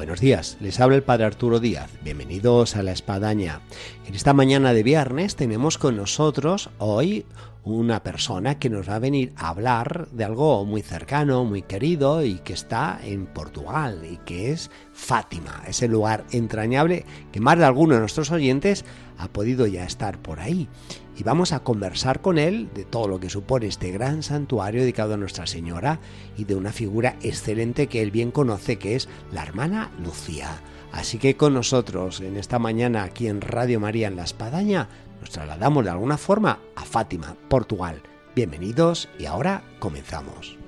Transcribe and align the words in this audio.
buenos 0.00 0.20
días. 0.20 0.56
Les 0.60 0.80
habla 0.80 0.96
el 0.96 1.02
Padre 1.02 1.26
Arturo 1.26 1.60
Díaz. 1.60 1.90
Bienvenidos 2.02 2.74
a 2.74 2.82
La 2.82 2.90
Espadaña. 2.90 3.60
En 4.06 4.14
esta 4.14 4.32
mañana 4.32 4.72
de 4.72 4.82
viernes 4.82 5.36
tenemos 5.36 5.76
con 5.76 5.98
nosotros 5.98 6.70
hoy 6.78 7.26
una 7.64 8.02
persona 8.02 8.58
que 8.58 8.70
nos 8.70 8.88
va 8.88 8.94
a 8.94 8.98
venir 8.98 9.34
a 9.36 9.50
hablar 9.50 10.08
de 10.10 10.24
algo 10.24 10.64
muy 10.64 10.80
cercano, 10.80 11.44
muy 11.44 11.60
querido 11.60 12.24
y 12.24 12.36
que 12.38 12.54
está 12.54 12.98
en 13.04 13.26
Portugal 13.26 14.00
y 14.10 14.16
que 14.24 14.52
es 14.52 14.70
Fátima, 14.94 15.64
ese 15.68 15.86
lugar 15.86 16.24
entrañable 16.30 17.04
que 17.30 17.40
más 17.40 17.58
de 17.58 17.66
alguno 17.66 17.92
de 17.92 18.00
nuestros 18.00 18.30
oyentes 18.30 18.86
ha 19.18 19.28
podido 19.28 19.66
ya 19.66 19.84
estar 19.84 20.16
por 20.22 20.40
ahí. 20.40 20.66
Y 21.20 21.22
vamos 21.22 21.52
a 21.52 21.60
conversar 21.60 22.22
con 22.22 22.38
él 22.38 22.70
de 22.74 22.86
todo 22.86 23.06
lo 23.06 23.20
que 23.20 23.28
supone 23.28 23.66
este 23.66 23.90
gran 23.90 24.22
santuario 24.22 24.80
dedicado 24.80 25.12
a 25.12 25.16
Nuestra 25.18 25.46
Señora 25.46 26.00
y 26.38 26.44
de 26.44 26.54
una 26.54 26.72
figura 26.72 27.16
excelente 27.20 27.88
que 27.88 28.00
él 28.00 28.10
bien 28.10 28.30
conoce 28.30 28.78
que 28.78 28.96
es 28.96 29.06
la 29.30 29.42
hermana 29.42 29.90
Lucía. 30.02 30.62
Así 30.92 31.18
que 31.18 31.36
con 31.36 31.52
nosotros 31.52 32.22
en 32.22 32.38
esta 32.38 32.58
mañana 32.58 33.02
aquí 33.02 33.26
en 33.26 33.42
Radio 33.42 33.80
María 33.80 34.08
en 34.08 34.16
La 34.16 34.24
Espadaña 34.24 34.88
nos 35.20 35.28
trasladamos 35.28 35.84
de 35.84 35.90
alguna 35.90 36.16
forma 36.16 36.58
a 36.74 36.86
Fátima, 36.86 37.36
Portugal. 37.50 38.00
Bienvenidos 38.34 39.10
y 39.18 39.26
ahora 39.26 39.62
comenzamos. 39.78 40.59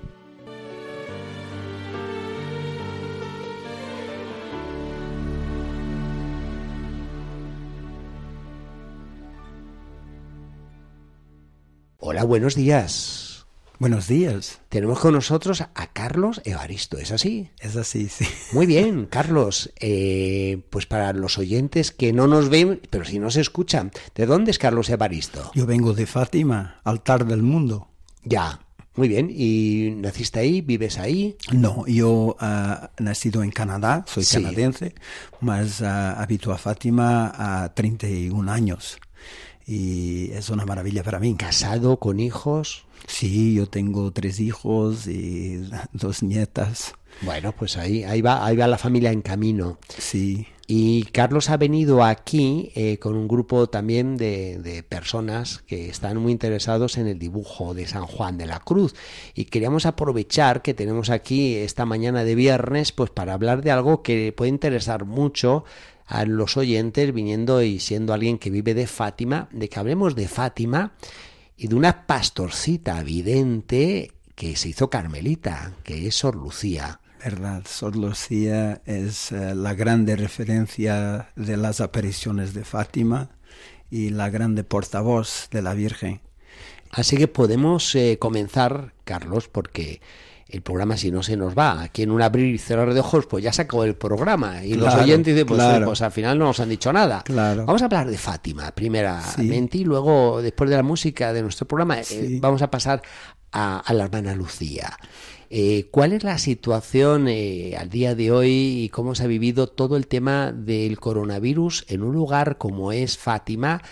Hola, 12.12 12.24
buenos 12.24 12.54
días. 12.54 13.46
Buenos 13.78 14.06
días. 14.06 14.60
Tenemos 14.68 14.98
con 14.98 15.14
nosotros 15.14 15.62
a 15.62 15.86
Carlos 15.94 16.42
Evaristo, 16.44 16.98
¿es 16.98 17.10
así? 17.10 17.48
Es 17.58 17.74
así, 17.74 18.10
sí. 18.10 18.26
Muy 18.52 18.66
bien, 18.66 19.06
Carlos. 19.06 19.72
Eh, 19.80 20.60
pues 20.68 20.84
para 20.84 21.14
los 21.14 21.38
oyentes 21.38 21.90
que 21.90 22.12
no 22.12 22.26
nos 22.26 22.50
ven, 22.50 22.82
pero 22.90 23.06
sí 23.06 23.18
nos 23.18 23.36
escuchan, 23.36 23.92
¿de 24.14 24.26
dónde 24.26 24.50
es 24.50 24.58
Carlos 24.58 24.90
Evaristo? 24.90 25.52
Yo 25.54 25.64
vengo 25.64 25.94
de 25.94 26.04
Fátima, 26.04 26.82
altar 26.84 27.24
del 27.24 27.42
mundo. 27.42 27.88
Ya, 28.24 28.60
muy 28.94 29.08
bien. 29.08 29.30
¿Y 29.34 29.94
naciste 29.96 30.40
ahí? 30.40 30.60
¿Vives 30.60 30.98
ahí? 30.98 31.38
No, 31.50 31.86
yo 31.86 32.36
he 32.42 33.02
nacido 33.02 33.42
en 33.42 33.52
Canadá, 33.52 34.04
soy 34.06 34.26
canadiense, 34.26 34.94
más 35.40 35.80
uh, 35.80 35.86
habito 36.18 36.52
a 36.52 36.58
Fátima 36.58 37.32
a 37.64 37.72
31 37.72 38.52
años. 38.52 38.98
Y 39.66 40.30
es 40.32 40.50
una 40.50 40.66
maravilla 40.66 41.02
para 41.02 41.20
mí. 41.20 41.34
¿Casado 41.34 41.98
con 41.98 42.20
hijos? 42.20 42.84
Sí, 43.06 43.54
yo 43.54 43.66
tengo 43.66 44.12
tres 44.12 44.40
hijos 44.40 45.06
y 45.06 45.68
dos 45.92 46.22
nietas. 46.22 46.94
Bueno, 47.20 47.52
pues 47.52 47.76
ahí, 47.76 48.04
ahí, 48.04 48.22
va, 48.22 48.44
ahí 48.44 48.56
va 48.56 48.66
la 48.66 48.78
familia 48.78 49.12
en 49.12 49.22
camino. 49.22 49.78
Sí. 49.98 50.46
Y 50.66 51.04
Carlos 51.12 51.50
ha 51.50 51.56
venido 51.58 52.02
aquí 52.02 52.72
eh, 52.74 52.98
con 52.98 53.14
un 53.14 53.28
grupo 53.28 53.68
también 53.68 54.16
de, 54.16 54.58
de, 54.58 54.82
personas 54.82 55.62
que 55.66 55.90
están 55.90 56.16
muy 56.16 56.32
interesados 56.32 56.96
en 56.96 57.08
el 57.08 57.18
dibujo 57.18 57.74
de 57.74 57.86
San 57.86 58.06
Juan 58.06 58.38
de 58.38 58.46
la 58.46 58.60
Cruz. 58.60 58.94
Y 59.34 59.46
queríamos 59.46 59.84
aprovechar 59.84 60.62
que 60.62 60.72
tenemos 60.72 61.10
aquí 61.10 61.56
esta 61.56 61.84
mañana 61.84 62.24
de 62.24 62.34
viernes, 62.34 62.92
pues 62.92 63.10
para 63.10 63.34
hablar 63.34 63.62
de 63.62 63.70
algo 63.70 64.02
que 64.02 64.32
puede 64.34 64.48
interesar 64.48 65.04
mucho 65.04 65.64
a 66.12 66.26
los 66.26 66.58
oyentes, 66.58 67.14
viniendo 67.14 67.62
y 67.62 67.80
siendo 67.80 68.12
alguien 68.12 68.36
que 68.36 68.50
vive 68.50 68.74
de 68.74 68.86
Fátima, 68.86 69.48
de 69.50 69.70
que 69.70 69.80
hablemos 69.80 70.14
de 70.14 70.28
Fátima 70.28 70.92
y 71.56 71.68
de 71.68 71.74
una 71.74 72.06
pastorcita 72.06 73.02
vidente 73.02 74.12
que 74.34 74.54
se 74.56 74.68
hizo 74.68 74.90
carmelita, 74.90 75.72
que 75.84 76.06
es 76.06 76.16
Sor 76.16 76.36
Lucía. 76.36 77.00
Verdad, 77.24 77.62
Sor 77.66 77.96
Lucía 77.96 78.82
es 78.84 79.32
uh, 79.32 79.54
la 79.54 79.72
grande 79.72 80.14
referencia 80.14 81.30
de 81.34 81.56
las 81.56 81.80
apariciones 81.80 82.52
de 82.52 82.66
Fátima 82.66 83.30
y 83.90 84.10
la 84.10 84.28
grande 84.28 84.64
portavoz 84.64 85.48
de 85.50 85.62
la 85.62 85.72
Virgen. 85.72 86.20
Así 86.90 87.16
que 87.16 87.26
podemos 87.26 87.94
eh, 87.94 88.18
comenzar, 88.20 88.92
Carlos, 89.04 89.48
porque 89.48 90.02
el 90.52 90.60
programa 90.60 90.98
si 90.98 91.10
no 91.10 91.22
se 91.22 91.36
nos 91.36 91.56
va. 91.56 91.82
Aquí 91.82 92.02
en 92.02 92.10
un 92.10 92.20
abrir 92.20 92.54
y 92.54 92.58
cerrar 92.58 92.92
de 92.92 93.00
ojos, 93.00 93.26
pues 93.26 93.42
ya 93.42 93.52
sacó 93.52 93.84
el 93.84 93.96
programa. 93.96 94.64
Y 94.64 94.74
claro, 94.74 94.96
los 94.96 95.02
oyentes 95.02 95.34
dicen, 95.34 95.46
pues, 95.46 95.58
claro. 95.58 95.86
pues, 95.86 96.02
al 96.02 96.12
final 96.12 96.38
no 96.38 96.44
nos 96.44 96.60
han 96.60 96.68
dicho 96.68 96.92
nada. 96.92 97.22
Claro. 97.24 97.64
Vamos 97.64 97.80
a 97.80 97.86
hablar 97.86 98.08
de 98.08 98.18
Fátima, 98.18 98.70
primeramente, 98.72 99.78
sí. 99.78 99.82
y 99.82 99.84
luego, 99.84 100.42
después 100.42 100.68
de 100.68 100.76
la 100.76 100.82
música 100.82 101.32
de 101.32 101.42
nuestro 101.42 101.66
programa, 101.66 102.02
sí. 102.02 102.36
eh, 102.36 102.38
vamos 102.40 102.60
a 102.60 102.70
pasar 102.70 103.00
a, 103.50 103.78
a, 103.78 103.94
la 103.94 104.04
hermana 104.04 104.34
Lucía. 104.34 104.98
Eh, 105.48 105.88
¿Cuál 105.90 106.12
es 106.12 106.22
la 106.22 106.36
situación 106.36 107.28
eh, 107.28 107.74
al 107.78 107.88
día 107.88 108.14
de 108.14 108.30
hoy 108.30 108.50
y 108.50 108.88
cómo 108.90 109.14
se 109.14 109.24
ha 109.24 109.26
vivido 109.26 109.66
todo 109.66 109.96
el 109.96 110.06
tema 110.06 110.52
del 110.52 111.00
coronavirus 111.00 111.86
en 111.88 112.02
un 112.02 112.14
lugar 112.14 112.58
como 112.58 112.92
es 112.92 113.16
Fátima, 113.16 113.82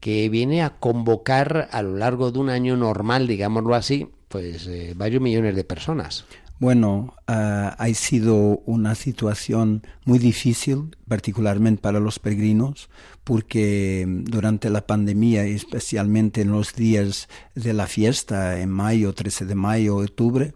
que 0.00 0.28
viene 0.30 0.62
a 0.62 0.78
convocar 0.78 1.68
a 1.72 1.82
lo 1.82 1.96
largo 1.96 2.32
de 2.32 2.38
un 2.38 2.48
año 2.50 2.76
normal, 2.76 3.26
digámoslo 3.26 3.74
así, 3.74 4.08
pues 4.28 4.66
eh, 4.66 4.94
varios 4.96 5.22
millones 5.22 5.56
de 5.56 5.64
personas. 5.64 6.24
Bueno, 6.58 7.14
uh, 7.28 7.76
ha 7.76 7.88
sido 7.92 8.62
una 8.64 8.94
situación 8.94 9.82
muy 10.06 10.18
difícil, 10.18 10.96
particularmente 11.06 11.82
para 11.82 12.00
los 12.00 12.18
peregrinos, 12.18 12.88
porque 13.24 14.06
durante 14.08 14.70
la 14.70 14.86
pandemia, 14.86 15.44
especialmente 15.44 16.40
en 16.40 16.52
los 16.52 16.74
días 16.74 17.28
de 17.54 17.74
la 17.74 17.86
fiesta, 17.86 18.58
en 18.58 18.70
mayo, 18.70 19.12
13 19.12 19.44
de 19.44 19.54
mayo, 19.54 19.96
octubre, 19.96 20.54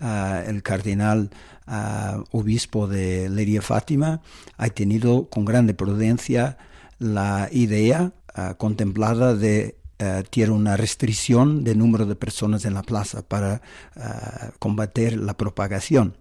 uh, 0.00 0.48
el 0.48 0.62
cardenal 0.62 1.28
uh, 1.66 2.24
obispo 2.30 2.88
de 2.88 3.28
Leria 3.28 3.60
Fátima 3.60 4.22
ha 4.56 4.68
tenido 4.70 5.28
con 5.28 5.44
grande 5.44 5.74
prudencia 5.74 6.56
la 6.98 7.50
idea 7.52 8.12
contemplada 8.56 9.34
de 9.34 9.81
Uh, 10.02 10.24
tiene 10.28 10.50
una 10.52 10.76
restricción 10.76 11.62
de 11.62 11.76
número 11.76 12.06
de 12.06 12.16
personas 12.16 12.64
en 12.64 12.74
la 12.74 12.82
plaza 12.82 13.22
para 13.22 13.62
uh, 13.94 14.50
combatir 14.58 15.16
la 15.16 15.34
propagación. 15.34 16.16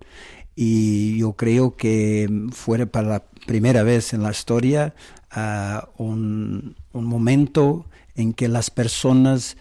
Y 0.55 1.17
yo 1.17 1.33
creo 1.33 1.77
que 1.77 2.29
fuera 2.51 2.85
para 2.85 3.07
la 3.07 3.23
primera 3.47 3.81
vez 3.81 4.13
en 4.13 4.21
la 4.21 4.29
historia 4.29 4.93
uh, 5.35 6.03
un, 6.03 6.75
un, 6.91 7.05
momento 7.05 7.87
en 8.15 8.33
que 8.33 8.49
las 8.49 8.69
personas 8.69 9.57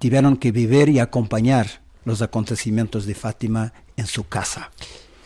tuvieron 0.00 0.36
que 0.36 0.50
vivir 0.50 0.88
y 0.88 0.98
acompañar 0.98 1.82
los 2.04 2.22
acontecimientos 2.22 3.06
de 3.06 3.14
Fátima 3.14 3.72
en 3.96 4.06
su 4.06 4.26
casa. 4.26 4.72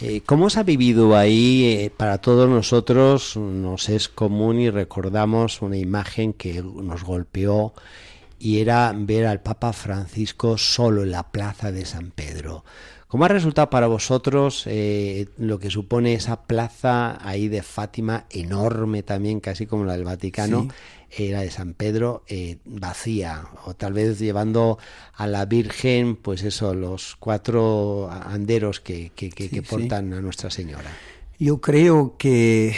Eh, 0.04 0.20
¿Cómo 0.26 0.50
se 0.50 0.58
ha 0.58 0.64
vivido 0.64 1.16
ahí? 1.16 1.64
Eh, 1.64 1.92
para 1.96 2.18
todos 2.18 2.48
nosotros 2.50 3.36
nos 3.36 3.88
es 3.88 4.08
común 4.08 4.58
y 4.58 4.68
recordamos 4.68 5.62
una 5.62 5.76
imagen 5.76 6.32
que 6.32 6.60
nos 6.60 7.04
golpeó 7.04 7.72
y 8.40 8.58
era 8.58 8.92
ver 8.96 9.26
al 9.26 9.42
Papa 9.42 9.72
Francisco 9.72 10.58
solo 10.58 11.04
en 11.04 11.12
la 11.12 11.30
plaza 11.30 11.70
de 11.70 11.84
San 11.84 12.10
Pedro. 12.10 12.64
¿Cómo 13.12 13.26
ha 13.26 13.28
resultado 13.28 13.68
para 13.68 13.88
vosotros 13.88 14.62
eh, 14.64 15.28
lo 15.36 15.58
que 15.58 15.68
supone 15.68 16.14
esa 16.14 16.44
plaza 16.44 17.18
ahí 17.20 17.48
de 17.48 17.62
Fátima, 17.62 18.24
enorme 18.30 19.02
también, 19.02 19.38
casi 19.38 19.66
como 19.66 19.84
la 19.84 19.92
del 19.92 20.04
Vaticano, 20.04 20.68
sí. 21.10 21.24
eh, 21.24 21.30
la 21.30 21.42
de 21.42 21.50
San 21.50 21.74
Pedro, 21.74 22.24
eh, 22.26 22.56
vacía? 22.64 23.42
O 23.66 23.74
tal 23.74 23.92
vez 23.92 24.18
llevando 24.18 24.78
a 25.12 25.26
la 25.26 25.44
Virgen, 25.44 26.16
pues 26.16 26.42
eso, 26.42 26.72
los 26.72 27.16
cuatro 27.16 28.10
anderos 28.10 28.80
que, 28.80 29.12
que, 29.14 29.28
que, 29.28 29.44
sí, 29.44 29.56
que 29.56 29.62
portan 29.62 30.08
sí. 30.08 30.14
a 30.14 30.20
Nuestra 30.22 30.48
Señora. 30.48 30.90
Yo 31.38 31.60
creo 31.60 32.16
que 32.16 32.74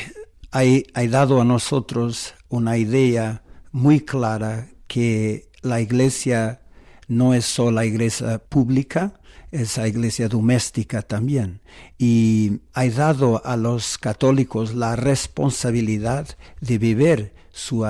hay, 0.50 0.84
hay 0.94 1.06
dado 1.06 1.40
a 1.40 1.44
nosotros 1.44 2.34
una 2.48 2.76
idea 2.76 3.44
muy 3.70 4.00
clara 4.00 4.66
que 4.88 5.48
la 5.62 5.80
iglesia 5.80 6.60
no 7.06 7.34
es 7.34 7.44
solo 7.44 7.70
la 7.70 7.84
iglesia 7.84 8.40
pública, 8.40 9.14
es 9.54 9.76
la 9.76 9.86
iglesia 9.86 10.28
doméstica 10.28 11.00
también. 11.02 11.60
Y 11.96 12.60
ha 12.72 12.86
dado 12.86 13.40
a 13.46 13.56
los 13.56 13.98
católicos 13.98 14.74
la 14.74 14.96
responsabilidad 14.96 16.26
de 16.60 16.78
vivir 16.78 17.34
su 17.52 17.86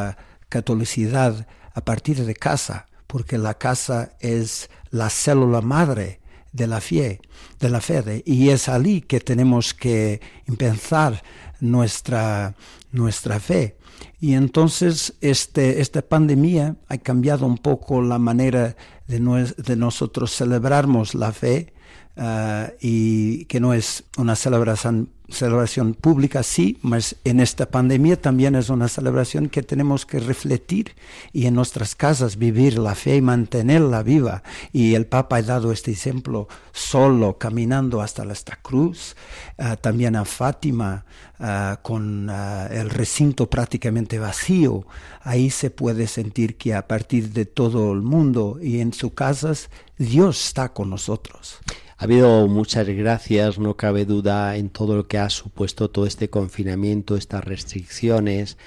catolicidad 0.51 1.47
a 1.73 1.81
partir 1.81 2.23
de 2.23 2.35
casa, 2.35 2.87
porque 3.07 3.39
la 3.39 3.55
casa 3.55 4.15
es 4.21 4.69
la 4.91 5.09
célula 5.09 5.63
madre 5.63 6.21
de 6.53 6.67
la 6.67 6.83
fe, 6.83 7.21
de 7.59 7.71
la 7.71 7.81
fe, 7.81 8.23
y 8.27 8.51
es 8.51 8.69
allí 8.69 9.01
que 9.01 9.21
tenemos 9.21 9.73
que 9.73 10.21
empezar 10.47 11.23
nuestra, 11.61 12.55
nuestra 12.93 13.41
fe. 13.41 13.79
Y 14.21 14.35
entonces 14.35 15.15
este, 15.23 15.81
esta 15.81 16.03
pandemia 16.03 16.77
ha 16.89 16.99
cambiado 16.99 17.47
un 17.47 17.57
poco 17.57 18.03
la 18.03 18.19
manera 18.19 18.77
de, 19.07 19.21
no, 19.21 19.37
de 19.37 19.77
nosotros 19.77 20.33
celebrarmos 20.33 21.15
la 21.15 21.33
fe, 21.33 21.73
ah, 22.17 22.71
y 22.81 23.45
que 23.47 23.61
no 23.61 23.75
es 23.75 24.05
una 24.17 24.37
celebración 24.37 25.11
celebración 25.29 25.95
pública 25.95 26.43
sí, 26.43 26.79
pero 26.83 27.17
en 27.25 27.41
esta 27.41 27.71
pandemia 27.71 28.21
también 28.21 28.55
es 28.55 28.69
una 28.69 28.89
celebración 28.89 29.49
que 29.49 29.63
tenemos 29.63 30.05
que 30.05 30.21
refletir 30.21 30.95
y 31.33 31.47
en 31.47 31.55
nuestras 31.55 31.95
casas 31.95 32.37
vivir 32.37 32.79
la 32.79 32.95
fe 32.95 33.17
y 33.17 33.23
mantenerla 33.23 34.03
viva. 34.03 34.43
Y 34.73 34.95
el 34.95 35.07
Papa 35.07 35.37
ha 35.37 35.43
dado 35.43 35.73
este 35.73 35.93
ejemplo 35.93 36.49
solo, 36.73 37.39
caminando 37.39 38.01
hasta 38.01 38.25
esta 38.25 38.57
cruz, 38.57 39.17
ah, 39.59 39.77
también 39.77 40.17
a 40.17 40.25
Fátima, 40.25 41.05
ah, 41.39 41.81
con 41.83 42.29
ah, 42.31 42.69
el 42.71 42.91
recinto 42.91 43.49
prácticamente 43.49 44.19
vacío. 44.19 44.87
Ahí 45.23 45.51
se 45.51 45.71
puede 45.71 46.07
sentir 46.07 46.57
que 46.57 46.75
a 46.75 46.87
partir 46.87 47.31
de 47.31 47.47
todo 47.47 47.93
el 47.93 48.03
mundo 48.03 48.59
y 48.61 48.81
en 48.81 48.93
sus 48.93 49.13
casas, 49.15 49.71
Dios 49.97 50.45
está 50.47 50.73
con 50.73 50.91
nosotros. 50.91 51.61
Ha 51.97 52.05
habido 52.05 52.49
muchas 52.49 52.89
gracias, 52.89 53.59
no 53.59 53.77
cabe 53.77 54.05
duda, 54.05 54.57
en 54.57 54.69
todo 54.69 54.97
lo 54.97 55.07
que 55.07 55.19
ha 55.19 55.31
supuesto 55.31 55.91
todo 55.91 56.07
este 56.07 56.29
confinamiento, 56.29 57.17
estas 57.17 57.45
restricciones, 57.45 58.59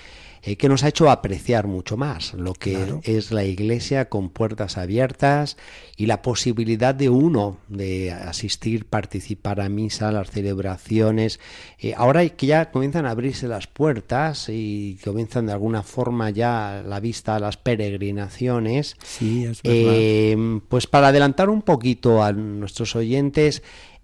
eh, 0.44 0.56
que 0.56 0.70
nos 0.70 0.84
ha 0.84 0.90
hecho 0.90 1.10
apreciar 1.10 1.68
mucho 1.68 1.98
más 1.98 2.34
lo 2.34 2.54
que 2.54 3.00
es 3.04 3.32
la 3.32 3.44
iglesia 3.44 4.10
con 4.10 4.30
puertas 4.30 4.78
abiertas 4.78 5.58
y 5.96 6.06
la 6.06 6.22
posibilidad 6.22 6.94
de 6.94 7.10
uno 7.10 7.58
de 7.68 8.12
asistir, 8.12 8.86
participar 8.86 9.62
a 9.62 9.70
misa, 9.70 10.10
a 10.10 10.12
las 10.12 10.32
celebraciones. 10.32 11.40
Eh, 11.80 11.94
ahora 11.98 12.28
que 12.30 12.48
ya 12.48 12.72
comienzan 12.72 13.06
a 13.06 13.12
abrirse 13.12 13.48
las 13.48 13.68
puertas 13.68 14.48
y 14.50 15.00
comienzan 15.04 15.48
de 15.48 15.54
alguna 15.54 15.84
forma 15.84 16.30
ya 16.30 16.84
la 16.86 17.00
vista 17.00 17.36
a 17.36 17.40
las 17.40 17.58
peregrinaciones, 17.58 18.96
eh, 19.64 20.60
pues 20.70 20.88
para 20.88 21.08
adelantar 21.10 21.50
un 21.50 21.62
poquito 21.62 22.24
a 22.24 22.32
nuestros 22.32 22.96
oyentes, 22.96 23.64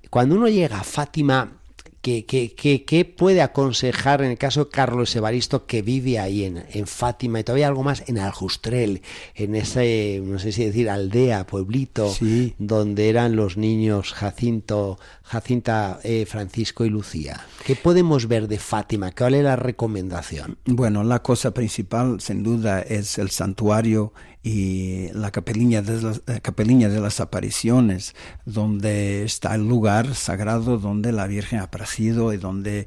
cuando 0.09 0.35
uno 0.35 0.47
llega 0.47 0.79
a 0.79 0.83
Fátima, 0.83 1.62
¿Qué, 2.03 3.15
puede 3.17 3.41
aconsejar 3.41 4.23
en 4.23 4.31
el 4.31 4.37
caso 4.37 4.65
de 4.65 4.71
Carlos 4.71 5.15
Evaristo 5.15 5.65
que 5.65 5.81
vive 5.81 6.19
ahí 6.19 6.43
en, 6.43 6.65
en, 6.73 6.85
Fátima 6.85 7.39
y 7.39 7.45
todavía 7.45 7.69
algo 7.69 7.81
más 7.81 8.03
en 8.07 8.19
Aljustrel, 8.19 9.01
en 9.35 9.55
ese, 9.55 10.21
no 10.21 10.37
sé 10.37 10.51
si 10.51 10.65
decir, 10.65 10.89
aldea, 10.89 11.47
pueblito, 11.47 12.13
donde 12.57 13.07
eran 13.07 13.37
los 13.37 13.55
niños 13.55 14.11
Jacinto, 14.11 14.99
Jacinta, 15.23 16.01
eh, 16.03 16.25
Francisco 16.27 16.83
y 16.83 16.89
Lucía? 16.89 17.39
¿Qué 17.65 17.77
podemos 17.77 18.27
ver 18.27 18.49
de 18.49 18.59
Fátima? 18.59 19.13
¿Cuál 19.13 19.35
es 19.35 19.43
la 19.45 19.55
recomendación? 19.55 20.57
Bueno, 20.65 21.05
la 21.05 21.23
cosa 21.23 21.53
principal, 21.53 22.19
sin 22.19 22.43
duda, 22.43 22.81
es 22.81 23.17
el 23.17 23.29
santuario 23.29 24.11
y 24.43 25.07
la 25.13 25.31
capeliña 25.31 25.81
de 25.81 26.01
las, 26.01 26.21
capeliña 26.41 26.89
de 26.89 26.99
las 26.99 27.21
apariciones, 27.21 28.13
donde 28.45 29.23
está 29.23 29.55
el 29.55 29.67
lugar 29.67 30.15
sagrado 30.15 30.77
donde 30.77 31.13
la 31.13 31.27
Virgen 31.27 31.59
ha 31.59 31.63
aparecido 31.63 32.33
y 32.33 32.37
donde 32.37 32.85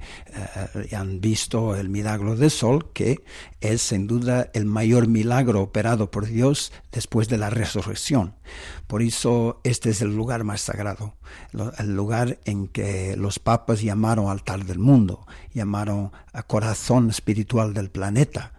eh, 0.75 0.95
han 0.95 1.23
visto 1.23 1.75
el 1.75 1.89
milagro 1.89 2.37
del 2.37 2.51
sol, 2.51 2.93
que 2.93 3.25
es 3.63 3.81
sin 3.81 4.07
duda 4.07 4.51
el 4.53 4.67
mayor 4.67 5.09
milagro 5.09 5.63
operado 5.63 6.11
por 6.11 6.27
Dios 6.27 6.73
después 6.93 7.29
de 7.29 7.39
la 7.39 7.49
resurrección. 7.49 8.35
Por 8.87 9.01
eso 9.01 9.61
este 9.65 9.91
es 9.91 10.03
el 10.03 10.15
lugar 10.15 10.45
más 10.45 10.61
sagrado, 10.61 11.15
el 11.79 11.97
lugar 11.97 12.39
en 12.45 12.69
que 12.69 13.17
los 13.17 13.39
papas 13.39 13.81
llamaron 13.81 14.29
altar 14.29 14.67
del 14.67 14.79
mundo, 14.79 15.27
llamaron 15.55 16.13
corazón 16.47 17.09
espiritual 17.09 17.73
del 17.73 17.91
planeta 17.91 18.53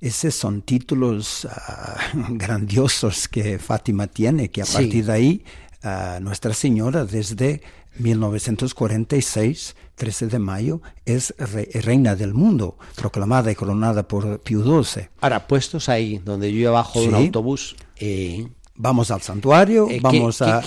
esos 0.00 0.34
son 0.34 0.62
títulos 0.62 1.46
ah, 1.50 1.98
grandiosos 2.30 3.28
que 3.28 3.58
Fátima 3.58 4.06
tiene, 4.06 4.50
que 4.50 4.62
a 4.62 4.66
partir 4.66 5.06
de 5.06 5.12
ahí 5.12 5.44
ah, 5.82 6.18
Nuestra 6.20 6.52
Señora 6.54 7.04
desde 7.04 7.62
1946, 7.98 9.76
13 9.94 10.26
de 10.28 10.38
mayo, 10.38 10.80
es 11.04 11.34
reina 11.74 12.16
del 12.16 12.34
mundo, 12.34 12.78
proclamada 12.96 13.50
y 13.50 13.54
coronada 13.54 14.06
por 14.08 14.40
Pío 14.40 14.62
XII. 14.62 15.08
Ahora, 15.20 15.46
puestos 15.46 15.88
ahí, 15.88 16.18
donde 16.24 16.52
yo 16.52 16.72
bajo 16.72 17.00
de 17.00 17.08
un 17.08 17.14
autobús, 17.14 17.76
eh, 17.96 18.48
vamos 18.80 19.10
al 19.10 19.20
santuario, 19.20 19.88
eh, 19.90 20.00
vamos 20.02 20.40
a, 20.42 20.62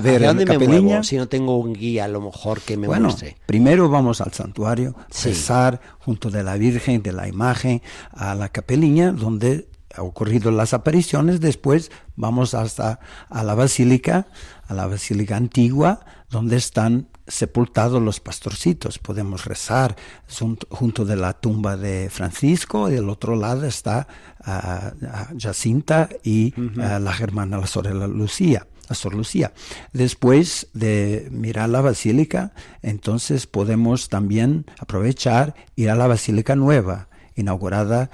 ver 0.00 0.22
dónde 0.22 0.46
la 0.46 0.52
capeliña. 0.54 1.02
si 1.02 1.16
no 1.16 1.28
tengo 1.28 1.58
un 1.58 1.72
guía, 1.72 2.04
a 2.04 2.08
lo 2.08 2.20
mejor 2.20 2.60
que 2.60 2.76
me 2.76 2.86
bueno, 2.86 3.08
muestre. 3.08 3.36
Primero 3.46 3.88
vamos 3.88 4.20
al 4.20 4.32
santuario, 4.32 4.94
rezar 5.22 5.80
junto 5.98 6.30
de 6.30 6.42
la 6.44 6.56
Virgen, 6.56 7.02
de 7.02 7.12
la 7.12 7.26
imagen, 7.26 7.82
a 8.12 8.34
la 8.34 8.48
capeliña, 8.50 9.12
donde 9.12 9.68
ha 9.94 10.02
ocurrido 10.02 10.50
las 10.50 10.72
apariciones. 10.72 11.40
Después 11.40 11.90
vamos 12.14 12.54
hasta 12.54 13.00
a 13.28 13.42
la 13.42 13.54
basílica, 13.54 14.28
a 14.68 14.74
la 14.74 14.86
basílica 14.86 15.36
antigua, 15.36 16.00
donde 16.30 16.56
están 16.56 17.08
sepultados 17.28 18.02
los 18.02 18.20
pastorcitos. 18.20 18.98
Podemos 18.98 19.44
rezar 19.44 19.94
junto 20.70 21.04
de 21.04 21.16
la 21.16 21.34
tumba 21.34 21.76
de 21.76 22.08
Francisco 22.10 22.88
y 22.88 22.94
del 22.94 23.08
otro 23.08 23.36
lado 23.36 23.66
está 23.66 24.08
Jacinta 25.38 26.08
y 26.24 26.54
la 26.76 27.12
germana, 27.12 27.58
la 27.58 27.66
Sorella 27.66 28.06
Lucía. 28.06 28.66
La 28.88 28.94
Sor 28.94 29.14
Lucía. 29.14 29.52
Después 29.92 30.68
de 30.72 31.28
mirar 31.30 31.68
la 31.68 31.82
basílica, 31.82 32.54
entonces 32.80 33.46
podemos 33.46 34.08
también 34.08 34.64
aprovechar 34.78 35.54
ir 35.76 35.90
a 35.90 35.94
la 35.94 36.06
basílica 36.06 36.56
nueva, 36.56 37.08
inaugurada 37.36 38.10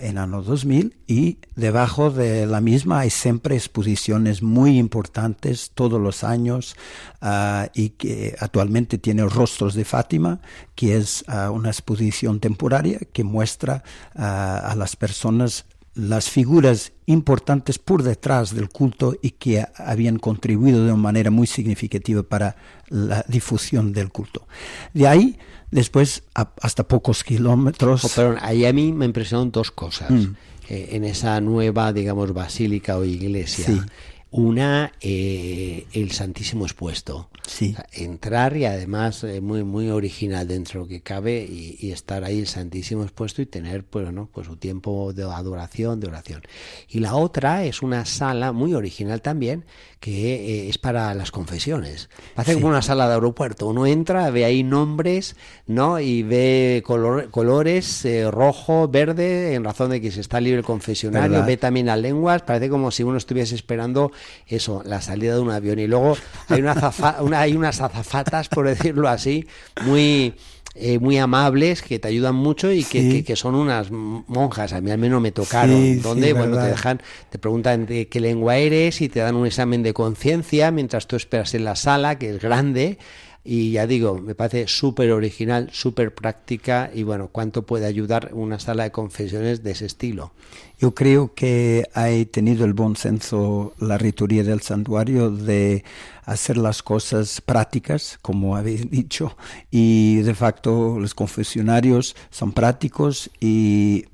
en 0.00 0.18
año 0.18 0.42
2000 0.42 0.96
y 1.06 1.38
debajo 1.56 2.10
de 2.10 2.46
la 2.46 2.60
misma 2.60 3.00
hay 3.00 3.10
siempre 3.10 3.56
exposiciones 3.56 4.42
muy 4.42 4.78
importantes 4.78 5.72
todos 5.74 6.00
los 6.00 6.22
años 6.22 6.76
ah, 7.20 7.68
y 7.74 7.90
que 7.90 8.36
actualmente 8.38 8.98
tiene 8.98 9.24
Rostros 9.24 9.74
de 9.74 9.84
Fátima, 9.84 10.40
que 10.76 10.96
es 10.96 11.24
ah, 11.26 11.50
una 11.50 11.70
exposición 11.70 12.38
temporaria 12.38 13.00
que 13.12 13.24
muestra 13.24 13.82
a 14.14 14.74
las 14.76 14.96
personas 14.96 15.66
las 15.98 16.30
figuras 16.30 16.92
importantes 17.06 17.78
por 17.78 18.02
detrás 18.02 18.54
del 18.54 18.68
culto 18.68 19.16
y 19.20 19.32
que 19.32 19.66
habían 19.76 20.18
contribuido 20.18 20.84
de 20.84 20.92
una 20.92 21.02
manera 21.02 21.30
muy 21.30 21.46
significativa 21.46 22.22
para 22.22 22.56
la 22.88 23.24
difusión 23.28 23.92
del 23.92 24.10
culto. 24.10 24.46
De 24.94 25.06
ahí 25.08 25.38
Después, 25.70 26.22
hasta 26.34 26.88
pocos 26.88 27.24
kilómetros. 27.24 28.18
Oh, 28.18 28.34
ahí 28.40 28.64
a 28.64 28.72
mí 28.72 28.92
me 28.92 29.04
impresionaron 29.04 29.50
dos 29.50 29.70
cosas. 29.70 30.10
Mm. 30.10 30.34
Eh, 30.70 30.88
en 30.92 31.04
esa 31.04 31.40
nueva, 31.40 31.92
digamos, 31.92 32.32
basílica 32.32 32.96
o 32.96 33.04
iglesia. 33.04 33.86
Una, 34.30 34.92
eh, 35.00 35.86
el 35.94 36.10
Santísimo 36.12 36.66
expuesto. 36.66 37.30
Sí. 37.46 37.74
entrar 37.92 38.58
y 38.58 38.66
además 38.66 39.24
eh, 39.24 39.40
muy 39.40 39.64
muy 39.64 39.88
original 39.88 40.46
dentro 40.46 40.80
de 40.80 40.84
lo 40.84 40.88
que 40.88 41.00
cabe 41.00 41.46
y, 41.48 41.90
estar 41.92 42.22
ahí 42.22 42.40
el 42.40 42.46
Santísimo 42.46 43.04
expuesto 43.04 43.40
y 43.40 43.46
tener 43.46 43.84
pues, 43.84 44.12
¿no? 44.12 44.28
pues 44.30 44.46
su 44.46 44.56
tiempo 44.56 45.14
de 45.14 45.22
adoración, 45.22 45.98
de 45.98 46.08
oración. 46.08 46.42
Y 46.90 47.00
la 47.00 47.14
otra 47.14 47.64
es 47.64 47.80
una 47.80 48.04
sala 48.04 48.52
muy 48.52 48.74
original 48.74 49.22
también 49.22 49.64
que 49.98 50.34
eh, 50.34 50.68
es 50.68 50.76
para 50.76 51.14
las 51.14 51.30
confesiones. 51.30 52.10
Hace 52.36 52.52
como 52.52 52.68
una 52.68 52.82
sala 52.82 53.08
de 53.08 53.14
aeropuerto. 53.14 53.66
Uno 53.66 53.86
entra, 53.86 54.28
ve 54.30 54.44
ahí 54.44 54.62
nombres, 54.62 55.34
¿no? 55.66 55.98
Y 56.00 56.22
ve 56.22 56.82
colores 56.84 58.06
rojo, 58.30 58.88
verde, 58.88 59.54
en 59.54 59.64
razón 59.64 59.90
de 59.90 60.02
que 60.02 60.12
se 60.12 60.20
está 60.20 60.38
libre 60.40 60.58
el 60.58 60.64
confesionario. 60.64 61.44
Ve 61.46 61.56
también 61.56 61.86
las 61.86 61.98
lenguas. 61.98 62.42
Parece 62.42 62.68
como 62.68 62.90
si 62.90 63.02
uno 63.02 63.16
estuviese 63.16 63.54
esperando 63.54 64.12
eso, 64.46 64.82
la 64.84 65.00
salida 65.00 65.34
de 65.34 65.40
un 65.40 65.50
avión. 65.50 65.78
Y 65.78 65.86
luego 65.86 66.16
hay 66.48 66.60
una, 66.60 66.74
una 67.20 67.40
hay 67.40 67.54
unas 67.54 67.80
azafatas, 67.80 68.48
por 68.48 68.68
decirlo 68.68 69.08
así, 69.08 69.46
muy 69.84 70.34
eh, 70.80 71.00
muy 71.00 71.18
amables 71.18 71.82
que 71.82 71.98
te 71.98 72.06
ayudan 72.06 72.36
mucho 72.36 72.70
y 72.70 72.84
que, 72.84 73.24
que, 73.24 73.34
son 73.34 73.56
unas 73.56 73.90
monjas, 73.90 74.72
a 74.72 74.80
mí 74.80 74.92
al 74.92 74.98
menos 74.98 75.20
me 75.20 75.32
tocaron, 75.32 76.00
donde 76.00 76.32
bueno, 76.34 76.56
te 76.56 76.68
dejan, 76.68 77.00
te 77.30 77.38
preguntan 77.38 77.84
de 77.84 78.06
qué 78.06 78.20
lengua 78.20 78.58
eres 78.58 79.00
y 79.00 79.08
te 79.08 79.18
dan 79.18 79.34
un 79.34 79.44
examen 79.44 79.82
de 79.82 79.92
conciencia 79.92 80.70
mientras 80.70 81.08
tú 81.08 81.16
esperas 81.16 81.54
en 81.54 81.64
la 81.64 81.74
sala, 81.74 82.16
que 82.16 82.30
es 82.30 82.40
grande, 82.40 82.98
y 83.44 83.72
ya 83.72 83.86
digo, 83.86 84.18
me 84.18 84.34
parece 84.34 84.68
súper 84.68 85.10
original, 85.12 85.70
súper 85.72 86.14
práctica 86.14 86.90
y 86.94 87.02
bueno, 87.02 87.28
cuánto 87.32 87.62
puede 87.62 87.86
ayudar 87.86 88.30
una 88.32 88.58
sala 88.58 88.84
de 88.84 88.90
confesiones 88.90 89.62
de 89.62 89.70
ese 89.70 89.86
estilo. 89.86 90.32
Yo 90.78 90.94
creo 90.94 91.34
que 91.34 91.84
ha 91.94 92.08
tenido 92.30 92.64
el 92.64 92.72
buen 92.72 92.96
senso 92.96 93.74
la 93.78 93.98
rituría 93.98 94.44
del 94.44 94.60
santuario 94.60 95.30
de 95.30 95.82
hacer 96.24 96.56
las 96.56 96.82
cosas 96.82 97.40
prácticas, 97.40 98.18
como 98.22 98.56
habéis 98.56 98.90
dicho, 98.90 99.36
y 99.70 100.16
de 100.16 100.34
facto 100.34 100.98
los 101.00 101.14
confesionarios 101.14 102.16
son 102.30 102.52
prácticos 102.52 103.30
y 103.40 104.04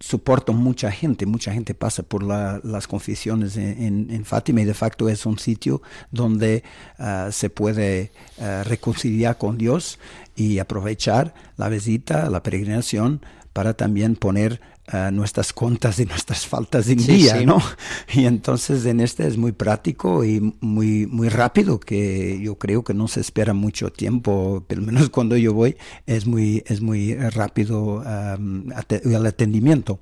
soportan 0.00 0.56
mucha 0.56 0.90
gente, 0.90 1.26
mucha 1.26 1.52
gente 1.52 1.74
pasa 1.74 2.02
por 2.02 2.22
las 2.22 2.86
confesiones 2.86 3.56
en, 3.56 4.24
Fátima 4.24 4.60
y 4.60 4.64
de 4.64 4.74
facto 4.74 5.08
es 5.08 5.26
un 5.26 5.38
sitio 5.38 5.82
donde 6.10 6.62
ah, 6.98 7.28
se 7.32 7.50
puede 7.50 8.12
ah, 8.40 8.62
reconciliar 8.64 9.38
con 9.38 9.58
Dios 9.58 9.98
y 10.36 10.58
aprovechar 10.58 11.34
la 11.56 11.68
visita, 11.68 12.30
la 12.30 12.42
peregrinación 12.42 13.20
para 13.52 13.74
también 13.74 14.14
poner 14.14 14.60
uh, 14.92 15.10
nuestras 15.10 15.52
contas 15.52 15.98
y 15.98 16.04
nuestras 16.04 16.46
faltas 16.46 16.88
en 16.88 16.98
día, 16.98 17.40
¿no? 17.42 17.58
Y 18.12 18.26
entonces 18.26 18.84
en 18.86 19.00
este 19.00 19.26
es 19.26 19.36
muy 19.36 19.52
práctico 19.52 20.24
y 20.24 20.54
muy, 20.60 21.06
muy 21.06 21.28
rápido, 21.28 21.78
que 21.80 22.40
yo 22.42 22.56
creo 22.56 22.84
que 22.84 22.94
no 22.94 23.08
se 23.08 23.20
espera 23.20 23.54
mucho 23.54 23.90
tiempo, 23.90 24.64
pelo 24.66 24.82
menos 24.82 25.10
cuando 25.10 25.36
yo 25.36 25.52
voy, 25.52 25.76
es 26.06 26.26
muy, 26.26 26.62
es 26.66 26.80
muy 26.80 27.14
rápido 27.14 28.02
um, 28.02 28.70
el 28.88 29.26
atendimiento. 29.26 30.00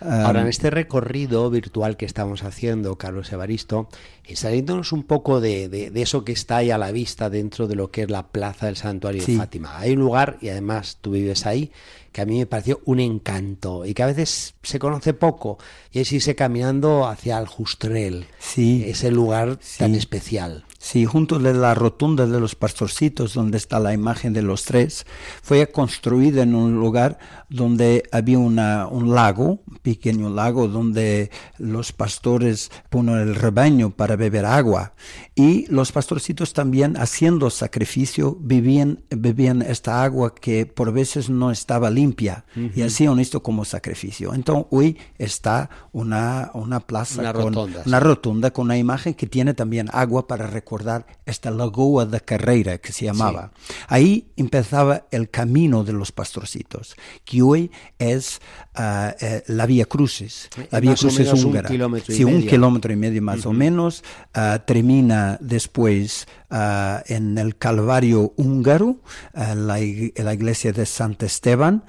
Ahora, 0.00 0.42
en 0.42 0.48
este 0.48 0.70
recorrido 0.70 1.50
virtual 1.50 1.96
que 1.96 2.04
estamos 2.04 2.42
haciendo, 2.42 2.96
Carlos 2.96 3.32
Evaristo, 3.32 3.88
saliéndonos 4.34 4.92
un 4.92 5.04
poco 5.04 5.40
de, 5.40 5.68
de, 5.68 6.02
eso 6.02 6.24
que 6.24 6.32
está 6.32 6.58
ahí 6.58 6.70
a 6.70 6.78
la 6.78 6.90
vista 6.90 7.30
dentro 7.30 7.68
de 7.68 7.76
lo 7.76 7.90
que 7.90 8.02
es 8.02 8.10
la 8.10 8.26
plaza 8.28 8.66
del 8.66 8.76
santuario 8.76 9.24
de 9.24 9.36
Fátima. 9.36 9.78
Hay 9.78 9.92
un 9.92 10.00
lugar, 10.00 10.38
y 10.40 10.48
además 10.48 10.98
tú 11.00 11.12
vives 11.12 11.46
ahí, 11.46 11.70
que 12.16 12.22
a 12.22 12.24
mí 12.24 12.38
me 12.38 12.46
pareció 12.46 12.80
un 12.86 12.98
encanto 12.98 13.84
y 13.84 13.92
que 13.92 14.02
a 14.02 14.06
veces 14.06 14.54
se 14.62 14.78
conoce 14.78 15.12
poco 15.12 15.58
y 15.92 16.00
es 16.00 16.10
irse 16.12 16.34
caminando 16.34 17.06
hacia 17.06 17.38
el 17.38 17.46
Justrel, 17.46 18.24
sí, 18.38 18.84
ese 18.86 19.10
lugar 19.10 19.58
tan 19.76 19.94
especial. 19.94 20.64
Sí, 20.86 21.04
junto 21.04 21.40
de 21.40 21.52
la 21.52 21.74
rotunda 21.74 22.28
de 22.28 22.38
los 22.38 22.54
pastorcitos, 22.54 23.34
donde 23.34 23.56
está 23.56 23.80
la 23.80 23.92
imagen 23.92 24.32
de 24.32 24.40
los 24.40 24.64
tres, 24.64 25.04
fue 25.42 25.66
construida 25.66 26.44
en 26.44 26.54
un 26.54 26.76
lugar 26.76 27.18
donde 27.48 28.04
había 28.12 28.38
una, 28.38 28.86
un 28.86 29.12
lago, 29.12 29.58
un 29.66 29.78
pequeño 29.82 30.28
lago, 30.28 30.68
donde 30.68 31.32
los 31.58 31.90
pastores 31.90 32.70
ponen 32.88 33.16
el 33.16 33.34
rebaño 33.34 33.90
para 33.90 34.14
beber 34.14 34.44
agua. 34.44 34.94
Y 35.34 35.66
los 35.66 35.90
pastorcitos 35.90 36.52
también, 36.52 36.96
haciendo 36.96 37.50
sacrificio, 37.50 38.38
bebían, 38.40 39.02
bebían 39.10 39.62
esta 39.62 40.04
agua 40.04 40.36
que 40.36 40.66
por 40.66 40.92
veces 40.92 41.28
no 41.28 41.50
estaba 41.50 41.90
limpia 41.90 42.44
y 42.54 42.82
hacían 42.82 43.18
esto 43.18 43.42
como 43.42 43.64
sacrificio. 43.64 44.32
Entonces, 44.34 44.66
hoy 44.70 44.98
está 45.18 45.68
una, 45.90 46.52
una 46.54 46.78
plaza, 46.78 47.22
una 47.22 47.32
con, 47.32 47.54
rotonda, 47.54 47.82
una 47.84 47.98
sí. 47.98 48.04
rotonda 48.04 48.52
con 48.52 48.66
una 48.66 48.78
imagen 48.78 49.14
que 49.14 49.26
tiene 49.26 49.52
también 49.52 49.88
agua 49.92 50.28
para 50.28 50.46
recordar 50.46 50.75
esta 51.24 51.50
lagoa 51.50 52.06
de 52.06 52.20
carrera 52.20 52.78
que 52.78 52.92
se 52.92 53.06
llamaba. 53.06 53.52
Sí. 53.66 53.74
Ahí 53.88 54.26
empezaba 54.36 55.06
el 55.10 55.30
camino 55.30 55.84
de 55.84 55.92
los 55.92 56.12
pastorcitos, 56.12 56.96
que 57.24 57.42
hoy 57.42 57.70
es 57.98 58.40
uh, 58.78 58.80
uh, 58.80 59.42
la 59.46 59.66
Vía 59.66 59.86
Crucis. 59.86 60.48
La 60.70 60.80
Vía 60.80 60.94
Crucis 60.94 61.32
húngara. 61.32 61.68
Un 61.68 61.74
kilómetro 61.74 62.14
y 62.14 62.16
sí, 62.16 62.24
medio. 62.24 62.38
un 62.38 62.46
kilómetro 62.46 62.92
y 62.92 62.96
medio 62.96 63.22
más 63.22 63.40
uh 63.40 63.48
-huh. 63.48 63.50
o 63.50 63.52
menos. 63.52 64.04
ah, 64.34 64.62
termina 64.66 65.38
después 65.40 66.26
ah, 66.50 67.02
en 67.06 67.38
el 67.38 67.56
Calvario 67.56 68.32
húngaro, 68.36 68.96
la, 69.34 69.54
la, 69.56 70.34
iglesia 70.34 70.72
de 70.72 70.86
Sant 70.86 71.22
Esteban, 71.22 71.84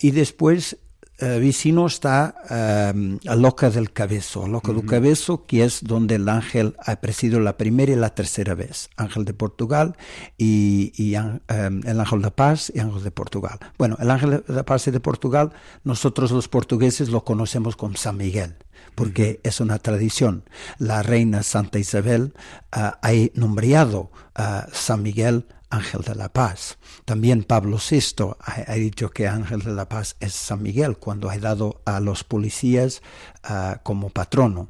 y 0.00 0.10
después 0.10 0.76
Uh, 1.22 1.38
vicino 1.38 1.86
está 1.86 2.34
uh, 2.50 3.30
a 3.30 3.36
Loca 3.36 3.70
del 3.70 3.92
Cabezo, 3.92 4.44
a 4.44 4.48
Loca 4.48 4.72
uh 4.72 4.74
-huh. 4.74 4.80
del 4.80 4.90
Cabezo, 4.90 5.46
que 5.46 5.62
es 5.62 5.84
donde 5.84 6.16
el 6.16 6.28
ángel 6.28 6.74
ha 6.84 6.96
presidido 6.96 7.38
la 7.38 7.56
primera 7.56 7.92
y 7.92 7.94
la 7.94 8.12
tercera 8.12 8.56
vez, 8.56 8.88
ángel 8.96 9.24
de 9.24 9.32
Portugal 9.32 9.94
y, 10.36 10.92
y 10.96 11.14
um, 11.14 11.38
el 11.84 12.00
ángel 12.00 12.22
de 12.22 12.30
paz 12.32 12.72
y 12.74 12.80
ángel 12.80 13.04
de 13.04 13.12
Portugal. 13.12 13.60
Bueno, 13.78 13.96
el 14.00 14.10
ángel 14.10 14.42
de 14.48 14.64
paz 14.64 14.88
y 14.88 14.90
de 14.90 14.98
Portugal, 14.98 15.52
nosotros 15.84 16.32
los 16.32 16.48
portugueses 16.48 17.08
lo 17.08 17.22
conocemos 17.22 17.76
como 17.76 17.96
San 17.96 18.16
Miguel 18.16 18.56
porque 18.96 19.40
es 19.44 19.60
una 19.60 19.78
tradición. 19.78 20.42
La 20.78 21.02
reina 21.04 21.44
Santa 21.44 21.78
Isabel 21.78 22.34
uh, 22.76 22.98
ha 23.00 23.12
nombrado 23.34 24.10
a 24.34 24.66
San 24.72 25.02
Miguel 25.02 25.44
Ángel 25.72 26.02
de 26.02 26.14
la 26.14 26.28
Paz. 26.28 26.78
También 27.06 27.44
Pablo 27.44 27.78
VI 27.78 28.34
ha, 28.40 28.74
dicho 28.74 29.10
que 29.10 29.26
Ángel 29.26 29.60
de 29.62 29.72
la 29.72 29.88
Paz 29.88 30.16
es 30.20 30.34
San 30.34 30.62
Miguel 30.62 30.98
cuando 30.98 31.30
ha 31.30 31.38
dado 31.38 31.80
a 31.86 31.98
los 31.98 32.24
policías 32.24 33.02
uh, 33.48 33.78
como 33.82 34.10
patrono. 34.10 34.68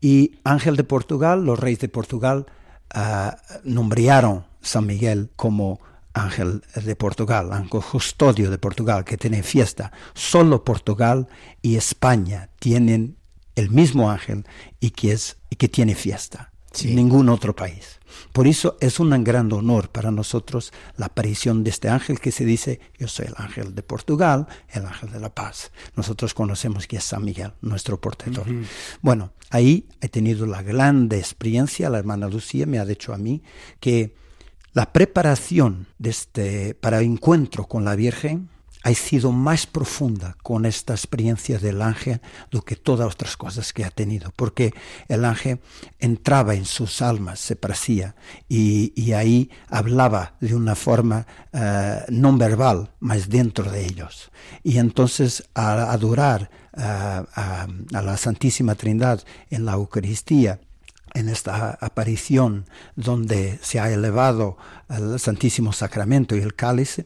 Y 0.00 0.38
Ángel 0.44 0.76
de 0.76 0.84
Portugal, 0.84 1.44
los 1.44 1.58
reyes 1.58 1.80
de 1.80 1.88
Portugal 1.90 2.46
uh, 2.96 3.30
nombraron 3.62 4.46
San 4.62 4.86
Miguel 4.86 5.30
como 5.36 5.80
Ángel 6.14 6.62
de 6.74 6.96
Portugal, 6.96 7.52
ángel 7.52 7.82
custodio 7.82 8.50
de 8.50 8.58
Portugal, 8.58 9.04
que 9.04 9.18
tiene 9.18 9.42
fiesta. 9.42 9.92
Solo 10.14 10.64
Portugal 10.64 11.28
y 11.60 11.76
España 11.76 12.48
tienen 12.58 13.18
el 13.54 13.70
mismo 13.70 14.10
ángel 14.10 14.46
y 14.80 14.90
que 14.90 15.68
tiene 15.68 15.94
fiesta. 15.94 16.52
Sí. 16.78 16.94
Ningún 16.94 17.28
otro 17.28 17.56
país. 17.56 17.98
Por 18.32 18.46
eso 18.46 18.76
es 18.80 19.00
un 19.00 19.24
gran 19.24 19.52
honor 19.52 19.90
para 19.90 20.10
nosotros 20.10 20.72
la 20.96 21.06
aparición 21.06 21.64
de 21.64 21.70
este 21.70 21.88
ángel 21.88 22.20
que 22.20 22.30
se 22.30 22.44
dice, 22.44 22.80
yo 22.96 23.08
soy 23.08 23.26
el 23.26 23.34
ángel 23.36 23.74
de 23.74 23.82
Portugal, 23.82 24.46
el 24.70 24.86
ángel 24.86 25.10
de 25.10 25.18
la 25.18 25.34
paz. 25.34 25.72
Nosotros 25.96 26.34
conocemos 26.34 26.86
que 26.86 26.98
es 26.98 27.04
San 27.04 27.24
Miguel, 27.24 27.52
nuestro 27.62 28.00
portador. 28.00 28.48
Uh 28.48 28.52
-huh. 28.52 28.66
Bueno, 29.02 29.32
ahí 29.50 29.88
he 30.00 30.08
tenido 30.08 30.46
la 30.46 30.62
grande 30.62 31.18
experiencia, 31.18 31.90
la 31.90 31.98
hermana 31.98 32.28
Lucía 32.28 32.66
me 32.66 32.78
ha 32.78 32.84
dicho 32.84 33.12
a 33.12 33.18
mí 33.18 33.42
que 33.80 34.14
la 34.72 34.92
preparación 34.92 35.88
de 35.98 36.10
este, 36.10 36.74
para 36.74 36.98
el 37.00 37.06
encuentro 37.06 37.66
con 37.66 37.84
la 37.84 37.96
Virgen 37.96 38.50
ha 38.82 38.94
sido 38.94 39.32
más 39.32 39.66
profunda 39.66 40.36
con 40.42 40.64
esta 40.64 40.94
experiencia 40.94 41.58
del 41.58 41.82
ángel 41.82 42.20
do 42.50 42.62
que 42.62 42.76
todas 42.76 43.10
otras 43.12 43.36
cosas 43.36 43.72
que 43.72 43.84
ha 43.84 43.90
tenido, 43.90 44.32
porque 44.36 44.72
el 45.08 45.24
ángel 45.24 45.60
entraba 45.98 46.54
en 46.54 46.64
sus 46.64 47.02
almas, 47.02 47.40
se 47.40 47.56
parecía, 47.56 48.14
y, 48.48 48.92
y 48.94 49.12
ahí 49.12 49.50
hablaba 49.68 50.36
de 50.40 50.54
una 50.54 50.74
forma 50.74 51.26
uh, 51.52 52.06
no 52.08 52.36
verbal, 52.36 52.90
más 53.00 53.28
dentro 53.28 53.70
de 53.70 53.84
ellos. 53.84 54.30
Y 54.62 54.78
entonces 54.78 55.44
a 55.54 55.92
adorar 55.92 56.50
uh, 56.76 56.80
a, 56.80 57.66
a 57.92 58.02
la 58.02 58.16
Santísima 58.16 58.74
Trinidad 58.74 59.24
en 59.50 59.64
la 59.64 59.72
Eucaristía, 59.72 60.60
en 61.14 61.28
esta 61.28 61.78
aparición 61.80 62.66
donde 62.96 63.58
se 63.62 63.80
ha 63.80 63.90
elevado 63.90 64.56
el 64.88 65.18
Santísimo 65.18 65.72
Sacramento 65.72 66.36
y 66.36 66.40
el 66.40 66.54
cáliz 66.54 66.98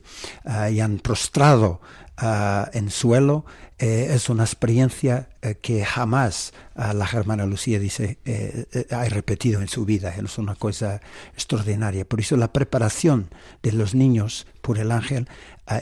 uh, 0.45 0.71
y 0.71 0.81
han 0.81 0.99
prostrado 0.99 1.81
uh, 2.21 2.65
en 2.73 2.91
suelo, 2.91 3.45
eh, 3.83 4.15
es 4.15 4.29
una 4.29 4.45
experiencia 4.45 5.29
eh, 5.43 5.57
que 5.61 5.85
jamás 5.85 6.53
la 6.77 7.09
hermana 7.13 7.47
Lucía 7.47 7.81
dice 7.81 8.19
eh, 8.25 8.87
ha 8.93 9.05
repetido 9.07 9.61
en 9.61 9.67
su 9.67 9.85
vida, 9.85 10.15
es 10.15 10.39
una 10.39 10.55
cosa 10.55 11.01
extraordinaria. 11.35 12.05
Por 12.05 12.21
eso 12.21 12.37
la 12.37 12.53
preparación 12.53 13.29
de 13.61 13.73
los 13.73 13.93
niños 13.97 14.47
por 14.61 14.79
el 14.79 14.93
ángel 14.93 15.29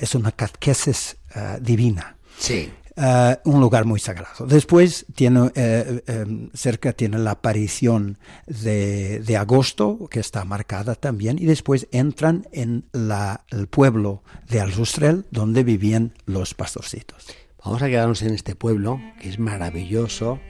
es 0.00 0.14
una 0.14 0.32
catequesis 0.32 1.18
divina. 1.60 2.16
Sí. 2.38 2.72
Uh, 2.96 3.36
un 3.44 3.60
lugar 3.60 3.84
muy 3.84 4.00
sagrado. 4.00 4.46
Después 4.46 5.06
tiene 5.14 5.40
uh, 5.42 5.50
um, 5.52 6.50
cerca 6.52 6.92
tiene 6.92 7.18
la 7.18 7.32
aparición 7.32 8.18
de, 8.46 9.20
de, 9.20 9.36
agosto 9.36 10.08
que 10.10 10.18
está 10.18 10.44
marcada 10.44 10.96
también 10.96 11.38
y 11.38 11.46
después 11.46 11.86
entran 11.92 12.48
en 12.52 12.84
la, 12.92 13.44
el 13.50 13.68
pueblo 13.68 14.22
de 14.48 14.60
Aljustrel 14.60 15.24
donde 15.30 15.62
vivían 15.62 16.14
los 16.26 16.54
pastorcitos. 16.54 17.26
Vamos 17.64 17.80
a 17.82 17.88
quedarnos 17.88 18.22
en 18.22 18.34
este 18.34 18.54
pueblo 18.54 19.00
que 19.20 19.28
es 19.28 19.38
maravilloso. 19.38 20.40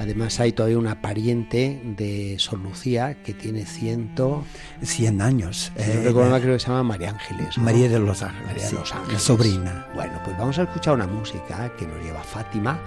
Además 0.00 0.40
hay 0.40 0.52
todavía 0.52 0.78
una 0.78 1.02
pariente 1.02 1.78
de 1.84 2.36
Sor 2.38 2.58
Lucía 2.60 3.22
que 3.22 3.34
tiene 3.34 3.66
ciento... 3.66 4.44
100 4.80 5.20
años. 5.20 5.70
Si 5.76 5.90
eh, 5.90 5.96
no 5.96 6.02
recuerdo 6.04 6.40
creo 6.40 6.54
que 6.54 6.60
se 6.60 6.68
llama 6.68 6.84
María 6.84 7.10
Ángeles. 7.10 7.58
¿no? 7.58 7.64
María 7.64 7.86
de 7.90 7.98
los 7.98 8.22
Ángeles. 8.22 8.46
María 8.46 8.66
de 8.66 8.72
los 8.72 8.94
Ángeles. 8.94 9.12
La 9.12 9.18
sobrina. 9.18 9.88
Bueno, 9.94 10.14
pues 10.24 10.38
vamos 10.38 10.58
a 10.58 10.62
escuchar 10.62 10.94
una 10.94 11.06
música 11.06 11.76
que 11.76 11.86
nos 11.86 12.02
lleva 12.02 12.20
a 12.20 12.24
Fátima 12.24 12.80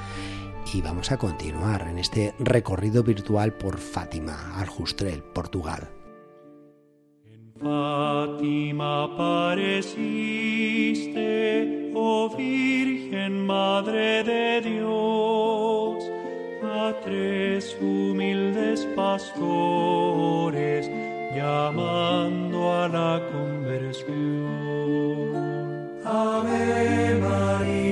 y 0.74 0.82
vamos 0.82 1.12
a 1.12 1.18
continuar 1.18 1.88
en 1.88 2.00
este 2.00 2.34
recorrido 2.40 3.04
virtual 3.04 3.54
por 3.54 3.78
Fátima, 3.78 4.58
Aljustrel, 4.60 5.22
Portugal. 5.22 5.88
En 7.26 7.54
Fátima 7.60 9.04
apareciste, 9.04 10.32
oh 11.94 12.36
Virgen 12.36 13.46
Madre 13.46 14.24
de 14.24 14.62
Dios 14.62 15.73
tres 17.04 17.78
humildes 17.80 18.86
pastores 18.96 20.90
llamando 21.34 22.74
a 22.74 22.88
la 22.88 23.22
conversión. 23.32 24.14
Ave 26.04 27.16
María, 27.22 27.83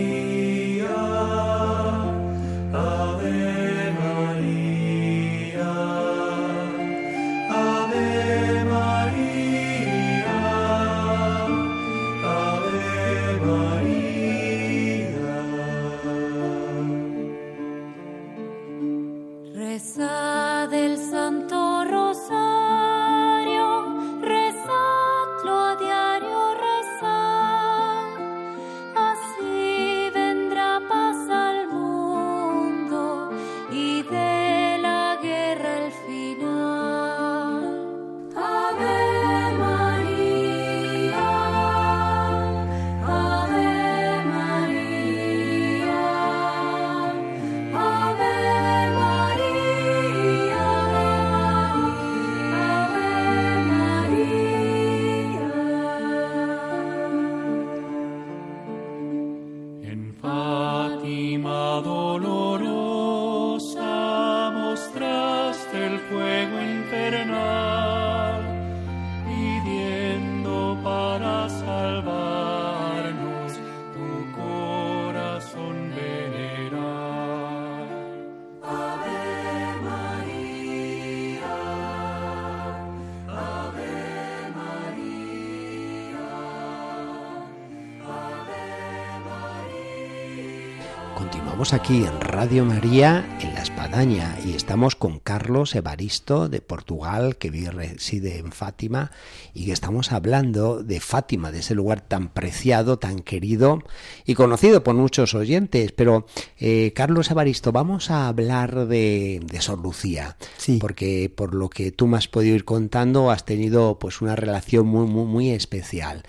Estamos 91.38 91.74
aquí 91.74 92.06
en 92.06 92.20
Radio 92.22 92.66
María, 92.66 93.26
en 93.40 93.54
La 93.54 93.62
Espadaña, 93.84 94.38
y 94.46 94.54
estamos 94.54 94.96
con 94.96 95.18
Carlos 95.18 95.74
Evaristo 95.74 96.50
de 96.50 96.62
Portugal, 96.62 97.38
que 97.38 97.50
vive, 97.50 97.72
reside 97.72 98.38
en 98.38 98.52
Fátima, 98.52 99.10
y 99.56 99.66
que 99.66 99.72
estamos 99.72 100.12
hablando 100.12 100.84
de 100.84 101.00
Fátima, 101.00 101.52
de 101.52 101.62
ese 101.62 101.74
lugar 101.74 102.02
tan 102.02 102.30
preciado, 102.30 103.00
tan 103.00 103.22
querido 103.22 103.84
y 104.24 104.36
conocido 104.36 104.84
por 104.84 104.94
muchos 104.94 105.34
oyentes. 105.34 105.94
Pero, 105.94 106.28
eh, 106.60 106.94
Carlos 106.96 107.32
Evaristo, 107.32 107.72
vamos 107.72 108.12
a 108.12 108.28
hablar 108.28 108.86
de, 108.86 109.42
de 109.44 109.62
Sor 109.62 109.80
Lucía, 109.80 110.38
Sí. 110.58 110.78
porque 110.80 111.32
por 111.36 111.56
lo 111.56 111.68
que 111.68 111.92
tú 111.92 112.06
me 112.06 112.18
has 112.18 112.28
podido 112.28 112.56
ir 112.56 112.66
contando, 112.66 113.32
has 113.32 113.46
tenido 113.46 113.98
pues 113.98 114.22
una 114.22 114.36
relación 114.36 114.86
muy, 114.86 115.08
muy, 115.08 115.26
muy 115.26 115.50
especial. 115.50 116.22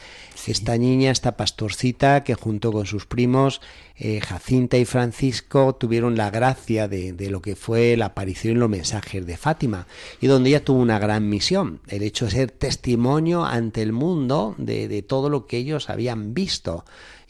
Esta 0.46 0.76
niña, 0.76 1.12
esta 1.12 1.36
pastorcita, 1.36 2.24
que 2.24 2.34
junto 2.34 2.72
con 2.72 2.86
sus 2.86 3.06
primos 3.06 3.60
eh, 3.96 4.20
Jacinta 4.20 4.76
y 4.76 4.84
Francisco 4.84 5.76
tuvieron 5.76 6.16
la 6.16 6.30
gracia 6.30 6.88
de, 6.88 7.12
de, 7.12 7.30
lo 7.30 7.40
que 7.42 7.56
fue 7.56 7.96
la 7.96 8.06
aparición 8.06 8.54
en 8.54 8.60
los 8.60 8.70
mensajes 8.70 9.26
de 9.26 9.36
Fátima, 9.36 9.86
y 10.20 10.28
donde 10.28 10.50
ella 10.50 10.64
tuvo 10.64 10.80
una 10.80 10.98
gran 10.98 11.28
misión, 11.28 11.80
el 11.88 12.02
hecho 12.02 12.24
de 12.24 12.30
ser 12.30 12.50
testimonio 12.50 13.44
ante 13.44 13.82
el 13.82 13.92
mundo 13.92 14.54
de, 14.56 14.88
de 14.88 15.02
todo 15.02 15.28
lo 15.28 15.46
que 15.46 15.58
ellos 15.58 15.90
habían 15.90 16.32
visto, 16.32 16.84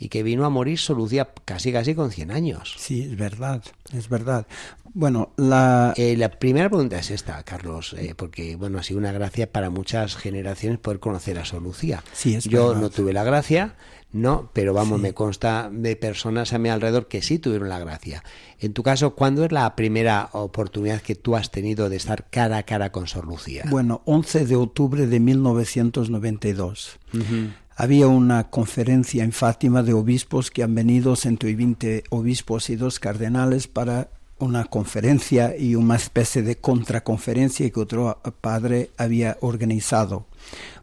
y 0.04 0.08
que 0.08 0.24
vino 0.24 0.44
a 0.44 0.50
morir 0.50 0.78
Sor 0.80 0.96
Lucía 0.96 1.28
casi 1.44 1.70
casi 1.72 1.94
con 1.94 2.10
100 2.10 2.32
años. 2.32 2.74
Sí, 2.76 3.02
es 3.02 3.16
verdad, 3.16 3.62
es 3.96 4.08
verdad. 4.08 4.46
Bueno, 4.94 5.30
la... 5.36 5.94
Eh, 5.96 6.16
la 6.16 6.28
primera 6.28 6.68
pregunta 6.68 6.98
es 6.98 7.10
esta, 7.12 7.40
Carlos, 7.44 7.94
eh, 7.96 8.14
porque 8.16 8.56
bueno, 8.56 8.78
ha 8.78 8.82
sido 8.82 8.98
una 8.98 9.12
gracia 9.12 9.50
para 9.52 9.70
muchas 9.70 10.16
generaciones 10.16 10.80
poder 10.80 10.98
conocer 10.98 11.38
a 11.38 11.44
Sor 11.44 11.62
Lucía. 11.62 12.02
Sí, 12.12 12.34
es 12.34 12.44
Yo 12.44 12.68
verdad. 12.68 12.82
no 12.82 12.90
tuve 12.90 13.12
la 13.12 13.22
gracia, 13.24 13.74
no, 14.12 14.50
pero 14.52 14.74
vamos, 14.74 14.98
Sí. 14.98 15.02
me 15.02 15.14
consta 15.14 15.70
de 15.72 15.94
personas 15.96 16.52
a 16.52 16.58
mi 16.58 16.68
alrededor 16.68 17.06
que 17.08 17.22
sí 17.22 17.38
tuvieron 17.38 17.68
la 17.70 17.78
gracia. 17.78 18.22
En 18.58 18.74
tu 18.74 18.82
caso, 18.82 19.14
¿cuándo 19.14 19.44
es 19.46 19.52
la 19.52 19.74
primera 19.76 20.28
oportunidad 20.32 21.00
que 21.00 21.14
tú 21.14 21.36
has 21.36 21.50
tenido 21.50 21.88
de 21.88 21.96
estar 21.96 22.28
cara 22.28 22.58
a 22.58 22.62
cara 22.64 22.90
con 22.92 23.06
Sor 23.06 23.26
Lucía? 23.26 23.64
Bueno, 23.70 24.02
11 24.04 24.44
de 24.46 24.56
octubre 24.56 25.06
de 25.06 25.20
1992. 25.20 26.98
Había 27.76 28.06
una 28.06 28.50
conferencia 28.50 29.24
en 29.24 29.32
Fátima 29.32 29.82
de 29.82 29.94
obispos 29.94 30.50
que 30.50 30.62
han 30.62 30.74
venido 30.74 31.16
120 31.16 32.04
obispos 32.10 32.70
y 32.70 32.76
dos 32.76 33.00
cardenales 33.00 33.66
para 33.66 34.08
una 34.38 34.64
conferencia 34.64 35.56
y 35.56 35.74
una 35.74 35.96
especie 35.96 36.42
de 36.42 36.56
contraconferencia 36.56 37.70
que 37.70 37.80
otro 37.80 38.20
padre 38.40 38.90
había 38.98 39.38
organizado. 39.40 40.26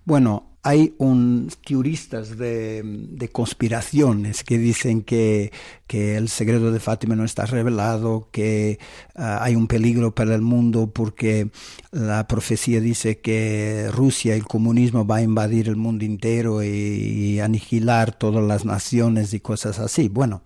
Bueno, 0.06 0.49
hay 0.62 0.94
un 0.98 1.50
teoristas 1.66 2.38
de, 2.38 3.30
conspiraciones 3.32 4.44
que 4.44 4.58
dicen 4.58 5.04
que, 5.04 5.52
que, 5.88 6.18
el 6.18 6.28
secreto 6.28 6.72
de 6.72 6.80
Fátima 6.80 7.16
no 7.16 7.24
está 7.24 7.46
revelado, 7.46 8.28
que 8.32 8.80
uh, 9.16 9.22
hay 9.40 9.56
un 9.56 9.68
peligro 9.68 10.14
para 10.14 10.36
el 10.36 10.42
mundo 10.42 10.92
porque 10.92 11.50
la 11.92 12.28
profecía 12.28 12.82
dice 12.82 13.20
que 13.20 13.90
Rusia, 13.92 14.36
el 14.36 14.44
comunismo 14.44 15.06
va 15.06 15.18
a 15.18 15.22
invadir 15.22 15.70
el 15.70 15.78
mundo 15.78 16.04
entero 16.04 16.62
y, 16.64 16.68
y 16.68 17.40
aniquilar 17.40 18.18
todas 18.18 18.44
las 18.44 18.66
naciones 18.66 19.34
y 19.34 19.40
cosas 19.40 19.80
así. 19.80 20.10
Bueno, 20.10 20.42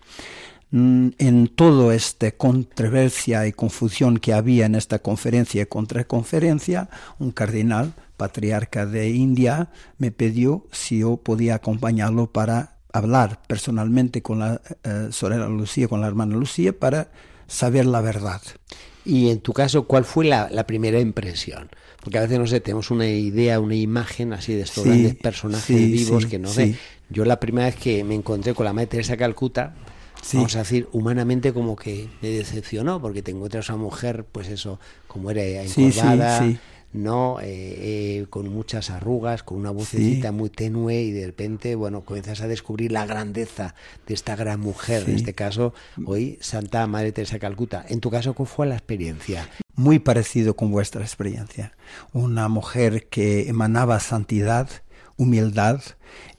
en 0.73 1.51
toda 1.53 1.93
esta 1.93 2.31
controversia 2.31 3.45
y 3.45 3.51
confusión 3.51 4.17
que 4.17 4.33
había 4.33 4.65
en 4.65 4.73
esta 4.73 4.99
conferencia 4.99 5.61
y 5.61 5.65
contraconferencia, 5.67 6.89
un 7.19 7.31
cardenal 7.31 7.93
patriarca 8.17 8.87
de 8.87 9.09
India 9.11 9.69
me 9.99 10.11
pidió 10.11 10.65
si 10.71 10.99
yo 10.99 11.17
podía 11.17 11.55
acompañarlo 11.55 12.31
para 12.31 12.77
hablar 12.91 13.39
personalmente 13.45 14.23
con 14.23 14.39
la 14.39 14.61
eh, 14.83 15.09
sorella 15.11 15.47
Lucía, 15.47 15.87
con 15.87 16.01
la 16.01 16.07
hermana 16.07 16.35
Lucía, 16.35 16.77
para 16.77 17.11
saber 17.45 17.85
la 17.85 18.01
verdad. 18.01 18.41
Y 19.05 19.29
en 19.29 19.41
tu 19.41 19.53
caso, 19.53 19.85
¿cuál 19.85 20.05
fue 20.05 20.25
la, 20.25 20.49
la, 20.49 20.65
primera 20.65 20.99
impresión? 20.99 21.69
Porque 22.01 22.17
a 22.17 22.21
veces, 22.21 22.39
no 22.39 22.47
sé, 22.47 22.61
tenemos 22.61 22.89
una 22.89 23.07
idea, 23.07 23.59
una 23.59 23.75
imagen 23.75 24.33
así 24.33 24.53
de 24.53 24.61
estos 24.61 24.83
Sí, 24.83 24.89
grandes 24.89 25.15
personajes 25.15 25.65
sí, 25.65 25.91
vivos 25.91 26.23
sí, 26.23 26.29
que 26.29 26.39
no 26.39 26.47
sé. 26.47 26.77
Yo 27.09 27.25
la 27.25 27.39
primera 27.39 27.67
vez 27.67 27.75
que 27.75 28.03
me 28.03 28.15
encontré 28.15 28.53
con 28.53 28.65
la 28.65 28.73
Madre 28.73 28.87
Teresa 28.87 29.13
de 29.13 29.17
Calcuta, 29.17 29.75
Sí. 30.23 30.37
vamos 30.37 30.55
a 30.55 30.59
decir, 30.59 30.87
humanamente 30.93 31.51
como 31.51 31.75
que 31.75 32.09
me 32.21 32.29
decepcionó, 32.29 33.01
porque 33.01 33.21
te 33.21 33.31
encuentras 33.31 33.69
a 33.69 33.75
una 33.75 33.83
mujer, 33.83 34.25
pues 34.31 34.47
eso, 34.47 34.79
como 35.07 35.29
era 35.31 35.67
sí, 35.67 35.85
encorvada, 35.85 36.39
sí. 36.39 36.57
no 36.93 37.39
eh, 37.41 37.45
eh, 37.49 38.25
con 38.29 38.47
muchas 38.47 38.89
arrugas, 38.89 39.43
con 39.43 39.57
una 39.57 39.71
vocecita 39.71 40.31
muy 40.31 40.49
tenue 40.49 41.01
y 41.01 41.11
de 41.11 41.25
repente, 41.25 41.75
bueno, 41.75 42.01
comienzas 42.01 42.39
a 42.39 42.47
descubrir 42.47 42.93
la 42.93 43.05
grandeza 43.05 43.75
de 44.07 44.13
esta 44.13 44.37
gran 44.37 44.61
mujer, 44.61 45.03
en 45.07 45.15
este 45.15 45.33
caso, 45.33 45.73
hoy 46.05 46.37
Santa 46.39 46.87
Madre 46.87 47.11
Teresa 47.11 47.33
de 47.33 47.39
Calcuta. 47.41 47.85
En 47.89 47.99
tu 47.99 48.09
caso, 48.09 48.33
¿cómo 48.33 48.47
fue 48.47 48.65
la 48.65 48.75
experiencia? 48.75 49.49
Muy 49.75 49.99
parecido 49.99 50.55
con 50.55 50.71
vuestra 50.71 51.01
experiencia. 51.01 51.73
Una 52.13 52.47
mujer 52.47 53.07
que 53.09 53.49
emanaba 53.49 53.99
santidad, 53.99 54.69
humildad 55.17 55.81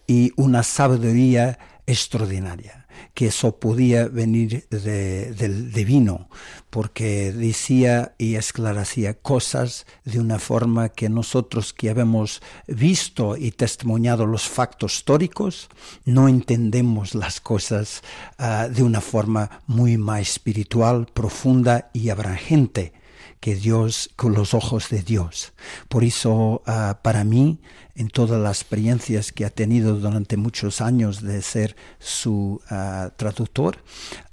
y 0.07 0.33
una 0.37 0.63
sabiduría 0.63 1.59
extraordinaria 1.87 2.84
que 3.15 3.27
eso 3.27 3.59
podía 3.59 4.09
venir 4.09 4.67
de, 4.71 5.33
del 5.33 5.73
divino, 5.73 6.29
porque 6.71 7.33
decía 7.33 8.15
y 8.19 8.35
esclarecía 8.35 9.15
cosas 9.15 9.87
de 10.05 10.21
una 10.21 10.39
forma 10.39 10.89
que 10.89 11.09
nosotros 11.09 11.73
que 11.73 11.91
habemos 11.91 12.43
visto 12.67 13.37
y 13.37 13.51
testimoniado 13.53 14.27
los 14.27 14.49
factos 14.49 14.97
históricos, 14.97 15.69
no 16.05 16.29
entendemos 16.29 17.15
las 17.15 17.41
cosas 17.41 18.03
uh, 18.39 18.69
de 18.69 18.83
una 18.83 19.01
forma 19.01 19.63
muy 19.67 19.97
más 19.97 20.21
espiritual, 20.21 21.07
profunda 21.13 21.91
y 21.93 22.09
abrangente 22.09 22.93
que 23.41 23.55
Dios, 23.55 24.11
con 24.17 24.35
los 24.35 24.55
ojos 24.55 24.89
de 24.89 25.03
Dios. 25.03 25.53
Por 25.89 26.05
eso, 26.05 26.63
uh, 26.67 26.95
para 27.03 27.25
mí, 27.25 27.61
en 27.95 28.09
todas 28.09 28.41
las 28.41 28.61
experiencias 28.61 29.33
que 29.33 29.45
ha 29.45 29.51
tenido 29.51 29.97
durante 29.97 30.37
muchos 30.37 30.81
años 30.81 31.23
de 31.23 31.43
ser 31.43 31.77
su 31.99 32.61
uh, 32.71 33.11
traductor, 33.17 33.79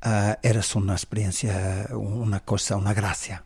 uh, 0.05 0.33
era 0.41 0.61
una 0.75 0.93
experiencia, 0.93 1.89
una 1.91 2.39
cosa, 2.39 2.77
una 2.77 2.93
gracia. 2.93 3.45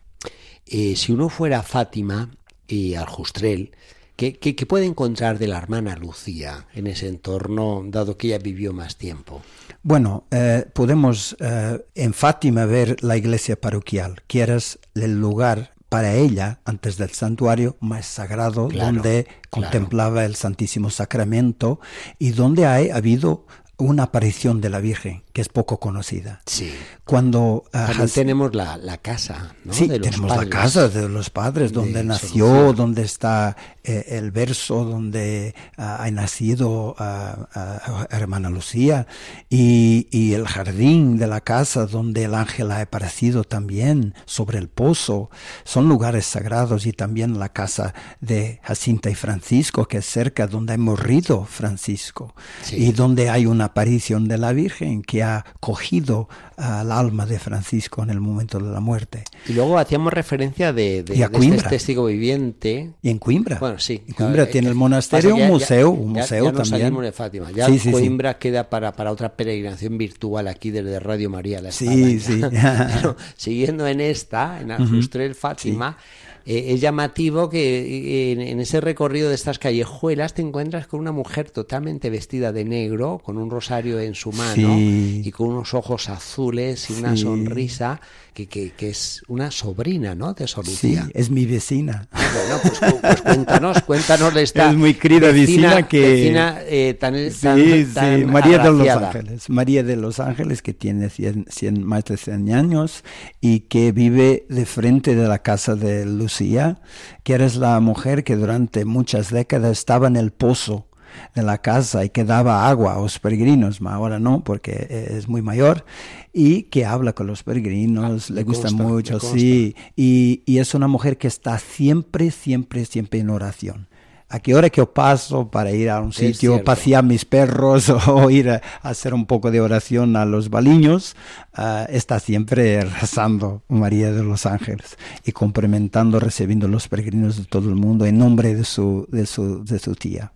Eh, 0.66 0.96
si 0.96 1.12
uno 1.12 1.28
fuera 1.28 1.62
Fátima 1.62 2.30
y 2.66 2.94
al 2.94 3.06
Justrel, 3.06 3.72
¿qué, 4.16 4.38
qué, 4.38 4.56
qué 4.56 4.66
puede 4.66 4.86
encontrar 4.86 5.38
de 5.38 5.46
la 5.46 5.58
hermana 5.58 5.96
Lucía 5.96 6.66
en 6.74 6.86
ese 6.86 7.08
entorno, 7.08 7.82
dado 7.86 8.16
que 8.16 8.28
ella 8.28 8.38
vivió 8.38 8.72
más 8.72 8.96
tiempo? 8.96 9.42
Bueno, 9.82 10.24
eh, 10.30 10.64
podemos 10.72 11.36
eh, 11.38 11.84
en 11.94 12.12
Fátima 12.14 12.64
ver 12.64 12.96
la 13.02 13.16
iglesia 13.16 13.60
parroquial, 13.60 14.22
que 14.26 14.40
era 14.40 14.58
el 14.94 15.20
lugar 15.20 15.74
para 15.88 16.14
ella, 16.14 16.58
antes 16.64 16.96
del 16.96 17.10
santuario, 17.10 17.76
más 17.80 18.06
sagrado, 18.06 18.68
Claro, 18.68 18.92
donde 18.92 19.24
claro. 19.24 19.40
contemplaba 19.50 20.24
el 20.24 20.34
Santísimo 20.34 20.90
Sacramento 20.90 21.78
y 22.18 22.30
donde 22.30 22.66
ha 22.66 22.74
habido 22.96 23.46
una 23.78 24.04
aparición 24.04 24.60
de 24.62 24.70
la 24.70 24.80
Virgen, 24.80 25.22
que 25.34 25.42
es 25.42 25.50
poco 25.50 25.78
conocida. 25.78 26.40
Sí. 26.46 26.72
Cuando 27.04 27.64
uh, 27.74 27.76
Has- 27.76 28.12
tenemos 28.14 28.54
la, 28.54 28.78
la 28.78 28.96
casa, 28.96 29.54
¿no? 29.64 29.72
Sí, 29.74 29.86
de 29.86 29.98
los 29.98 30.08
tenemos 30.08 30.30
padres. 30.32 30.48
la 30.48 30.56
casa 30.62 30.88
de 30.88 31.08
los 31.10 31.28
padres, 31.30 31.72
donde 31.72 31.92
de 31.98 32.04
nació, 32.04 32.72
donde 32.72 33.02
está 33.02 33.54
eh, 33.84 34.04
el 34.08 34.30
verso, 34.30 34.84
donde 34.84 35.54
ah, 35.76 35.98
ha 36.02 36.10
nacido 36.10 36.96
ah, 36.98 38.06
hermana 38.10 38.48
Lucía, 38.48 39.06
y, 39.50 40.08
y 40.10 40.32
el 40.32 40.46
jardín 40.46 41.18
de 41.18 41.26
la 41.26 41.42
casa 41.42 41.84
donde 41.86 42.24
el 42.24 42.34
ángel 42.34 42.70
ha 42.70 42.80
aparecido 42.80 43.44
también, 43.44 44.14
sobre 44.24 44.58
el 44.58 44.68
pozo. 44.68 45.30
Son 45.64 45.86
lugares 45.88 46.24
sagrados 46.24 46.86
y 46.86 46.92
también 46.92 47.38
la 47.38 47.50
casa 47.50 47.92
de 48.20 48.58
Jacinta 48.62 49.10
y 49.10 49.14
Francisco, 49.14 49.86
que 49.86 49.98
es 49.98 50.06
cerca 50.06 50.46
donde 50.46 50.72
ha 50.72 50.78
morido 50.78 51.44
Francisco, 51.44 52.34
Sí. 52.62 52.76
y 52.76 52.92
donde 52.92 53.28
hay 53.28 53.44
una 53.46 53.65
aparición 53.66 54.26
de 54.28 54.38
la 54.38 54.52
Virgen 54.52 55.02
que 55.02 55.22
ha 55.22 55.44
cogido 55.60 56.28
al 56.56 56.90
alma 56.90 57.26
de 57.26 57.38
Francisco 57.38 58.02
en 58.02 58.10
el 58.10 58.20
momento 58.20 58.58
de 58.58 58.70
la 58.72 58.80
muerte. 58.80 59.24
Y 59.46 59.52
luego 59.52 59.78
hacíamos 59.78 60.12
referencia 60.12 60.72
de, 60.72 61.02
de, 61.02 61.16
Y 61.16 61.22
a 61.22 61.28
de 61.28 61.38
este 61.46 61.68
testigo 61.68 62.06
viviente. 62.06 62.92
Y 63.02 63.10
en 63.10 63.18
Coimbra. 63.18 63.58
Bueno, 63.58 63.78
sí. 63.78 64.02
En 64.08 64.14
Coimbra 64.14 64.46
tiene 64.46 64.68
eh, 64.68 64.70
el 64.70 64.74
que- 64.74 64.78
monasterio, 64.78 65.30
pasa 65.30 65.36
que 65.36 65.42
un 65.42 65.48
ya- 65.48 65.52
museo, 65.52 65.94
ya- 65.94 66.00
un 66.00 66.14
ya- 66.14 66.20
museo 66.22 66.44
ya 66.46 66.52
también. 66.52 66.80
salimos 66.80 67.02
de 67.04 67.12
Fátima. 67.12 67.50
Ya 67.52 67.66
Sí, 67.66 67.72
sí, 67.74 67.78
sí. 67.80 67.92
Coimbra 67.92 68.38
queda 68.38 68.70
para, 68.70 68.92
para 68.92 69.12
otra 69.12 69.36
peregrinación 69.36 69.98
virtual 69.98 70.48
aquí 70.48 70.70
desde 70.70 70.98
Radio 70.98 71.28
María. 71.28 71.60
La 71.60 71.72
Sí, 71.72 72.14
Espada. 72.16 72.50
sí. 72.50 72.92
Pero 72.96 73.16
siguiendo 73.36 73.86
en 73.86 74.00
esta, 74.00 74.60
en 74.60 74.70
Aljustrel 74.70 75.34
Fátima, 75.34 75.98
eh, 76.46 76.66
es 76.74 76.80
llamativo 76.80 77.50
que 77.50 77.80
eh, 77.80 78.32
en, 78.32 78.40
en 78.40 78.60
ese 78.60 78.80
recorrido 78.80 79.28
de 79.28 79.34
estas 79.34 79.58
callejuelas 79.58 80.32
te 80.34 80.42
encuentras 80.42 80.86
con 80.86 81.00
una 81.00 81.12
mujer 81.12 81.50
totalmente 81.50 82.08
vestida 82.08 82.52
de 82.52 82.64
negro, 82.64 83.20
con 83.22 83.36
un 83.36 83.50
rosario 83.50 84.00
en 84.00 84.14
su 84.14 84.32
mano 84.32 84.54
Sí. 84.76 85.22
y 85.24 85.30
con 85.32 85.48
unos 85.48 85.74
ojos 85.74 86.08
azules 86.08 86.88
y 86.90 86.94
una 86.94 87.16
Sí. 87.16 87.22
sonrisa 87.22 88.00
que, 88.32 88.46
que, 88.46 88.70
que 88.72 88.90
es 88.90 89.22
una 89.28 89.50
sobrina, 89.50 90.14
¿no? 90.14 90.34
De 90.34 90.46
Sí, 90.46 90.52
Solucía. 90.52 91.08
es 91.14 91.30
mi 91.30 91.46
vecina. 91.46 92.06
Ah, 92.12 92.22
Bueno, 92.34 92.60
pues, 92.62 92.92
pues 93.00 93.22
cuéntanos, 93.22 93.82
cuéntanos 93.82 94.34
de 94.34 94.42
esta 94.42 94.70
Es 94.70 94.76
muy 94.76 94.92
querida 94.94 95.32
vecina 95.32 95.88
que- 95.88 96.00
vecina, 96.00 96.58
eh, 96.66 96.94
tan, 97.00 97.14
tan- 97.14 97.56
Sí, 97.58 97.86
tan 97.94 98.18
sí, 98.20 98.24
María 98.26 98.58
de 98.58 98.70
los. 98.70 98.86
Ángeles. 98.88 99.48
María 99.48 99.82
de 99.82 99.96
los 99.96 100.20
Ángeles, 100.20 100.60
que 100.60 100.74
tiene 100.74 101.08
100, 101.08 101.46
100 101.48 101.82
más 101.82 102.04
de 102.04 102.18
100 102.18 102.52
años 102.52 103.04
y 103.40 103.60
que 103.60 103.92
vive 103.92 104.44
de 104.50 104.66
frente 104.66 105.14
de 105.14 105.26
la 105.28 105.38
casa 105.38 105.74
de 105.74 106.04
Lucía, 106.36 106.78
que 107.22 107.32
eres 107.32 107.56
la 107.56 107.80
mujer 107.80 108.22
que 108.22 108.36
durante 108.36 108.84
muchas 108.84 109.30
décadas 109.30 109.72
estaba 109.72 110.06
en 110.06 110.16
el 110.16 110.32
pozo 110.32 110.86
de 111.34 111.42
la 111.42 111.62
casa 111.62 112.04
y 112.04 112.10
que 112.10 112.24
daba 112.24 112.68
agua 112.68 112.94
a 112.94 113.00
los 113.00 113.18
peregrinos, 113.18 113.80
ahora 113.82 114.18
no, 114.18 114.44
porque 114.44 114.86
es 115.10 115.28
muy 115.28 115.40
mayor, 115.40 115.86
y 116.34 116.64
que 116.64 116.84
habla 116.84 117.14
con 117.14 117.26
los 117.26 117.42
peregrinos, 117.42 118.28
le 118.28 118.42
me 118.42 118.44
gusta 118.44 118.68
consta, 118.68 118.82
mucho, 118.82 119.20
sí, 119.20 119.74
y, 119.96 120.42
y 120.44 120.58
es 120.58 120.74
una 120.74 120.88
mujer 120.88 121.16
que 121.16 121.28
está 121.28 121.58
siempre, 121.58 122.30
siempre, 122.30 122.84
siempre 122.84 123.20
en 123.20 123.30
oración. 123.30 123.88
¿A 124.28 124.40
qué 124.40 124.56
hora 124.56 124.70
que 124.70 124.78
yo 124.78 124.92
paso 124.92 125.50
para 125.52 125.70
ir 125.70 125.88
a 125.88 126.00
un 126.00 126.12
sitio, 126.12 126.64
pasear 126.64 127.04
mis 127.04 127.24
perros 127.24 127.88
o 128.08 128.28
ir 128.28 128.50
a, 128.50 128.62
hacer 128.82 129.14
un 129.14 129.24
poco 129.24 129.52
de 129.52 129.60
oración 129.60 130.16
a 130.16 130.24
los 130.24 130.50
baliños? 130.50 131.14
ah, 131.54 131.86
está 131.88 132.18
siempre 132.18 132.80
rezando 132.80 133.62
María 133.68 134.12
de 134.12 134.24
los 134.24 134.44
Ángeles 134.44 134.98
y 135.24 135.30
complementando, 135.30 136.18
recibiendo 136.18 136.66
los 136.66 136.88
peregrinos 136.88 137.36
de 137.36 137.44
todo 137.44 137.68
el 137.68 137.76
mundo 137.76 138.04
en 138.04 138.18
nombre 138.18 138.54
de 138.54 138.64
su, 138.64 139.06
de 139.12 139.26
su, 139.26 139.64
de 139.64 139.78
su 139.78 139.94
tía. 139.94 140.32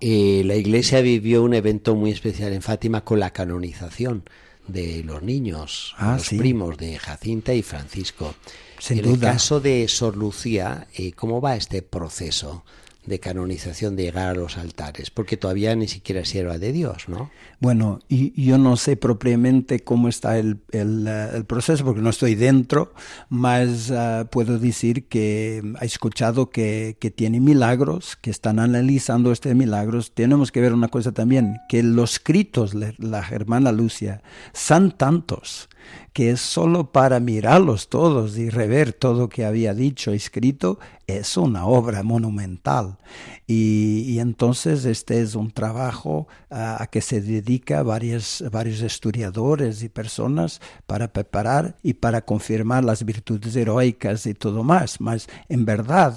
Eh, 0.00 0.42
la 0.44 0.54
iglesia 0.54 1.02
vivió 1.02 1.42
un 1.42 1.52
evento 1.52 1.94
muy 1.94 2.10
especial 2.12 2.52
en 2.54 2.62
Fátima 2.62 3.04
con 3.04 3.20
la 3.20 3.30
canonización 3.30 4.24
de 4.66 5.02
los 5.04 5.22
niños, 5.22 5.94
Ah, 5.98 6.14
los 6.16 6.26
sí. 6.28 6.38
primos 6.38 6.78
de 6.78 6.98
Jacinta 6.98 7.52
y 7.52 7.62
Francisco. 7.62 8.34
Sin 8.78 8.98
en 9.00 9.04
el 9.04 9.20
caso 9.20 9.60
de 9.60 9.86
Sor 9.88 10.16
Lucía, 10.16 10.88
eh, 10.96 11.12
¿cómo 11.12 11.40
va 11.40 11.56
este 11.56 11.82
proceso 11.82 12.64
de 13.06 13.20
canonización 13.20 13.96
de 13.96 14.04
llegar 14.04 14.28
a 14.28 14.34
los 14.34 14.58
altares? 14.58 15.10
Porque 15.10 15.36
todavía 15.36 15.74
ni 15.76 15.88
siquiera 15.88 16.22
es 16.22 16.28
sierva 16.28 16.58
de 16.58 16.72
Dios, 16.72 17.08
¿no? 17.08 17.30
Bueno, 17.60 18.00
y 18.08 18.42
yo 18.42 18.58
no 18.58 18.76
sé 18.76 18.96
propiamente 18.96 19.80
cómo 19.80 20.08
está 20.08 20.38
el, 20.38 20.58
el, 20.72 21.06
eh, 21.08 21.44
proceso 21.46 21.84
porque 21.84 22.00
no 22.00 22.10
estoy 22.10 22.34
dentro, 22.34 22.94
mas 23.28 23.90
ah, 23.90 24.28
puedo 24.30 24.58
decir 24.58 25.08
que 25.08 25.62
he 25.80 25.84
escuchado 25.84 26.50
que, 26.50 26.96
que 27.00 27.10
tiene 27.10 27.40
milagros, 27.40 28.16
que 28.16 28.30
están 28.30 28.58
analizando 28.58 29.32
estos 29.32 29.54
milagros. 29.54 30.12
Tenemos 30.14 30.52
que 30.52 30.60
ver 30.60 30.72
una 30.72 30.88
cosa 30.88 31.12
también, 31.12 31.58
que 31.68 31.82
los 31.82 32.14
escritos 32.14 32.74
la 32.74 33.26
hermana 33.30 33.72
Lucia 33.72 34.22
son 34.52 34.92
tantos 34.92 35.68
que 36.12 36.30
es 36.30 36.40
solo 36.40 36.92
para 36.92 37.20
mirarlos 37.20 37.88
todos 37.88 38.38
y 38.38 38.50
rever 38.50 38.92
todo 38.92 39.22
lo 39.22 39.28
que 39.28 39.44
había 39.44 39.74
dicho, 39.74 40.12
escrito, 40.12 40.78
es 41.06 41.36
una 41.36 41.66
obra 41.66 42.02
monumental. 42.02 42.98
Y, 43.46 44.04
y 44.06 44.20
entonces 44.20 44.84
este 44.84 45.20
es 45.20 45.34
un 45.34 45.50
trabajo 45.50 46.26
ah, 46.50 46.78
a 46.80 46.86
que 46.86 47.00
se 47.00 47.20
dedica 47.20 47.82
varios, 47.82 48.44
varios 48.50 48.80
historiadores 48.80 49.82
y 49.82 49.88
personas 49.88 50.60
para 50.86 51.12
preparar 51.12 51.76
y 51.82 51.94
para 51.94 52.22
confirmar 52.22 52.84
las 52.84 53.04
virtudes 53.04 53.54
heroicas 53.56 54.26
y 54.26 54.34
todo 54.34 54.62
más. 54.62 55.00
Mas 55.00 55.28
en 55.48 55.64
verdad 55.64 56.16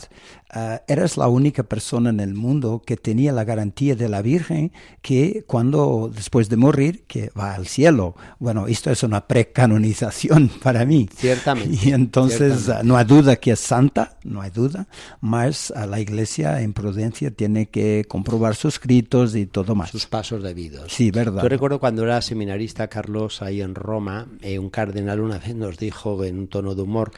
ah, 0.51 0.81
eres 0.87 1.17
la 1.17 1.27
única 1.27 1.63
persona 1.63 2.09
en 2.09 2.19
el 2.19 2.33
mundo 2.33 2.81
que 2.85 2.97
tenía 2.97 3.31
la 3.31 3.43
garantía 3.43 3.95
de 3.95 4.09
la 4.09 4.21
Virgen 4.21 4.71
que 5.01 5.43
cuando 5.47 6.11
después 6.13 6.49
de 6.49 6.57
morir 6.57 7.03
que 7.07 7.31
va 7.37 7.53
al 7.55 7.67
cielo. 7.67 8.15
Bueno, 8.39 8.67
esto 8.67 8.91
es 8.91 9.03
una 9.03 9.27
precanonización 9.27 10.49
para 10.63 10.85
mí. 10.85 11.09
Ciertamente, 11.15 11.77
Y 11.83 11.91
entonces 11.91 12.53
ciertamente. 12.63 12.71
ah, 12.73 12.83
no 12.83 12.97
hay 12.97 13.05
duda 13.05 13.35
que 13.35 13.51
es 13.51 13.59
santa, 13.59 14.17
no 14.23 14.41
hay 14.41 14.51
duda, 14.51 14.87
mas 15.21 15.71
a 15.71 15.85
la 15.85 15.99
iglesia 15.99 16.61
en 16.61 16.73
prudencia 16.73 17.31
tiene 17.31 17.67
que 17.69 18.05
comprobar 18.07 18.55
sus 18.55 18.75
escritos 18.75 19.35
y 19.35 19.45
todo 19.45 19.75
más. 19.75 19.89
sus 19.89 20.05
pasos 20.05 20.43
debidos. 20.43 20.91
Sí, 20.93 21.11
verdad. 21.11 21.41
Yo 21.43 21.49
recuerdo 21.49 21.79
cuando 21.79 22.03
era 22.03 22.21
seminarista, 22.21 22.87
Carlos, 22.87 23.41
ahí 23.41 23.61
en 23.61 23.75
Roma, 23.75 24.27
eh, 24.41 24.59
un 24.59 24.69
cardenal 24.69 25.19
una 25.19 25.39
vez 25.39 25.55
nos 25.55 25.77
dijo 25.77 26.23
en 26.23 26.39
un 26.39 26.47
tono 26.47 26.75
de 26.75 26.81
humor, 26.81 27.11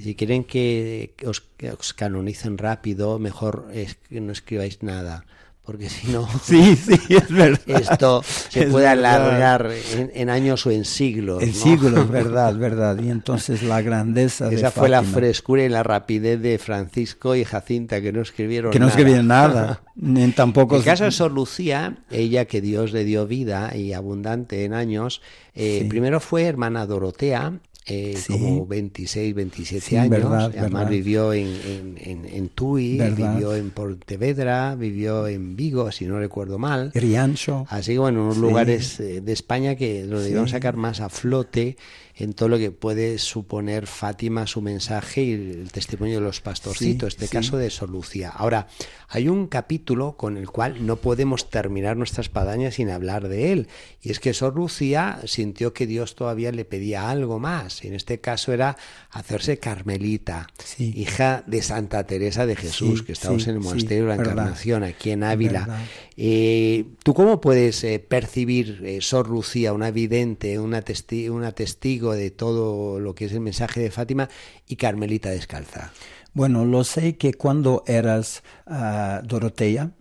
si 0.00 0.14
quieren 0.14 0.44
que 0.44 1.14
os, 1.26 1.40
que 1.56 1.70
os 1.72 1.92
canonicen 1.94 2.58
rápido, 2.58 3.18
mejor 3.18 3.68
es 3.72 3.96
que 4.08 4.20
no 4.20 4.32
escribáis 4.32 4.82
nada, 4.82 5.24
porque 5.64 5.88
si 5.90 6.12
no... 6.12 6.28
Sí, 6.44 6.76
sí, 6.76 6.94
es 7.08 7.28
verdad. 7.32 7.60
Esto 7.66 8.22
se 8.22 8.64
Es 8.64 8.70
puede 8.70 8.86
verdad. 8.86 9.14
alargar 9.16 9.72
en, 9.94 10.12
en 10.14 10.30
años 10.30 10.64
o 10.66 10.70
en 10.70 10.84
siglos. 10.84 11.42
En 11.42 11.48
¿no? 11.48 11.54
siglos, 11.56 12.08
verdad, 12.10 12.54
verdad. 12.56 12.98
Y 13.02 13.10
entonces 13.10 13.62
la 13.64 13.82
grandeza 13.82 14.48
de 14.48 14.54
Esa 14.56 14.70
fue 14.70 14.88
la 14.88 15.02
frescura 15.02 15.64
y 15.64 15.68
la 15.68 15.82
rapidez 15.82 16.40
de 16.40 16.58
Francisco 16.58 17.34
y 17.34 17.42
Jacinta, 17.44 18.00
que 18.00 18.12
no 18.12 18.20
escribieron 18.22 18.70
Que 18.70 18.78
no 18.78 18.86
nada. 18.86 18.96
escribían 18.98 19.26
nada, 19.26 19.82
ni 19.96 20.30
tampoco... 20.32 20.76
En 20.76 20.80
el 20.82 20.84
caso 20.84 21.02
de 21.04 21.10
Sor 21.10 21.32
Lucía, 21.32 21.96
ella 22.12 22.44
que 22.44 22.60
Dios 22.60 22.92
le 22.92 23.02
dio 23.04 23.26
vida 23.26 23.74
y 23.76 23.92
abundante 23.92 24.64
en 24.64 24.72
años, 24.74 25.20
eh, 25.54 25.78
Sí. 25.82 25.88
primero 25.88 26.20
fue 26.20 26.44
hermana 26.44 26.86
Dorotea, 26.86 27.54
eh, 27.86 28.14
Sí. 28.16 28.32
como 28.32 28.66
26, 28.66 29.34
27 29.34 29.80
Sí, 29.86 29.96
años. 29.96 30.10
verdad, 30.10 30.44
Además 30.58 30.70
verdad. 30.72 30.90
vivió 30.90 31.32
en, 31.32 31.46
en, 31.46 31.98
en, 32.00 32.24
en 32.26 32.48
Tui, 32.48 32.98
Verdad. 32.98 33.34
vivió 33.34 33.54
en 33.54 33.70
Pontevedra, 33.70 34.74
vivió 34.74 35.26
en 35.28 35.54
Vigo, 35.56 35.90
si 35.92 36.04
no 36.06 36.18
recuerdo 36.18 36.58
mal. 36.58 36.90
Riancho. 36.94 37.64
Así 37.68 37.92
que 37.92 37.98
bueno, 37.98 38.22
unos 38.24 38.36
Sí. 38.36 38.40
lugares 38.40 39.00
eh, 39.00 39.20
de 39.20 39.32
España 39.32 39.76
que 39.76 40.04
lo 40.04 40.20
Sí. 40.22 40.32
sacar 40.48 40.76
más 40.76 41.00
a 41.00 41.08
flote 41.08 41.76
en 42.18 42.32
todo 42.32 42.48
lo 42.48 42.56
que 42.58 42.70
puede 42.70 43.18
suponer 43.18 43.86
Fátima, 43.86 44.46
su 44.46 44.62
mensaje 44.62 45.22
y 45.22 45.32
el 45.32 45.70
testimonio 45.70 46.14
de 46.14 46.22
los 46.22 46.40
pastorcitos, 46.40 47.12
Sí, 47.12 47.16
este 47.16 47.26
sí. 47.26 47.32
caso 47.32 47.58
de 47.58 47.68
Sor 47.68 47.90
Lucía. 47.90 48.30
Ahora, 48.30 48.68
hay 49.08 49.28
un 49.28 49.46
capítulo 49.48 50.16
con 50.16 50.38
el 50.38 50.48
cual 50.48 50.86
no 50.86 50.96
podemos 50.96 51.50
terminar 51.50 51.96
nuestra 51.98 52.22
espadaña 52.22 52.70
sin 52.70 52.88
hablar 52.88 53.28
de 53.28 53.52
él, 53.52 53.68
y 54.00 54.10
es 54.10 54.18
que 54.20 54.32
Sor 54.32 54.56
Lucía 54.56 55.20
sintió 55.26 55.74
que 55.74 55.86
Dios 55.86 56.14
todavía 56.14 56.52
le 56.52 56.64
pedía 56.64 57.10
algo 57.10 57.38
más, 57.38 57.84
y 57.84 57.88
en 57.88 57.94
este 57.94 58.18
caso 58.20 58.52
era 58.54 58.78
hacerse 59.10 59.58
carmelita, 59.58 60.46
Sí. 60.64 60.94
hija 60.96 61.44
de 61.46 61.60
Santa 61.60 62.04
Teresa 62.06 62.46
de 62.46 62.56
Jesús, 62.56 63.02
que 63.02 63.12
estamos 63.12 63.46
en 63.46 63.56
el 63.56 63.60
monasterio 63.60 64.04
de 64.04 64.08
la 64.10 64.16
verdad. 64.16 64.32
Encarnación, 64.32 64.84
aquí 64.84 65.10
en 65.10 65.22
Ávila. 65.22 65.84
Eh, 66.16 66.86
¿Tú 67.02 67.12
cómo 67.12 67.42
puedes 67.42 67.84
eh, 67.84 67.98
percibir, 67.98 68.80
eh, 68.84 69.00
Sor 69.02 69.28
Lucía, 69.28 69.74
una 69.74 69.90
vidente, 69.90 70.58
una, 70.58 70.82
testi- 70.82 71.28
una 71.30 71.52
testigo 71.52 72.05
de 72.12 72.30
todo 72.30 73.00
lo 73.00 73.14
que 73.14 73.26
es 73.26 73.32
el 73.32 73.40
mensaje 73.40 73.80
de 73.80 73.90
Fátima 73.90 74.28
y 74.66 74.76
Carmelita 74.76 75.30
descalza? 75.30 75.92
Bueno, 76.32 76.64
lo 76.64 76.84
sé 76.84 77.16
que 77.16 77.34
cuando 77.34 77.82
eras 77.86 78.42
ah, 78.66 79.22
Dorotea, 79.24 79.92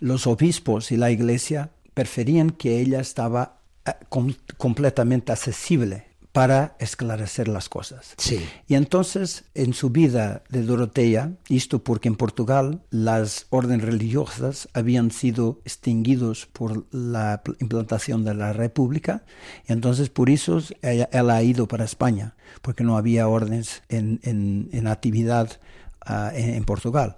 los 0.00 0.26
obispos 0.26 0.92
y 0.92 0.96
la 0.96 1.10
iglesia 1.10 1.70
preferían 1.94 2.50
que 2.50 2.78
ella 2.80 3.00
estaba 3.00 3.60
ah, 3.86 3.96
com- 4.08 4.34
completamente 4.58 5.32
accesible 5.32 6.07
para 6.32 6.76
esclarecer 6.78 7.48
las 7.48 7.68
cosas. 7.68 8.14
Sí. 8.18 8.38
Y 8.68 8.74
entonces, 8.74 9.44
en 9.54 9.72
su 9.72 9.90
vida 9.90 10.42
de 10.50 10.62
Dorotea, 10.62 11.32
esto 11.48 11.82
porque 11.82 12.08
en 12.08 12.16
Portugal 12.16 12.80
las 12.90 13.46
órdenes 13.50 13.84
religiosas 13.86 14.68
habían 14.72 15.10
sido 15.10 15.60
extinguidos 15.64 16.46
por 16.46 16.84
la 16.94 17.42
pl- 17.42 17.56
implantación 17.60 18.24
de 18.24 18.34
la 18.34 18.52
República, 18.52 19.24
y 19.66 19.72
entonces 19.72 20.10
por 20.10 20.30
eso 20.30 20.58
ella, 20.82 21.08
ella 21.12 21.34
ha 21.34 21.42
ido 21.42 21.66
para 21.66 21.84
España, 21.84 22.36
porque 22.62 22.84
no 22.84 22.96
había 22.96 23.26
órdenes 23.26 23.82
en, 23.88 24.20
en- 24.22 24.68
en 24.72 24.86
actividad 24.86 25.60
ah, 26.00 26.30
en, 26.34 26.50
en 26.54 26.64
Portugal. 26.64 27.16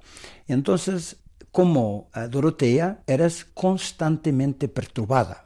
Y 0.49 0.53
entonces, 0.53 1.16
como 1.52 2.08
ah, 2.12 2.28
Dorotea, 2.28 3.02
eras 3.06 3.46
constantemente 3.54 4.68
perturbada. 4.68 5.44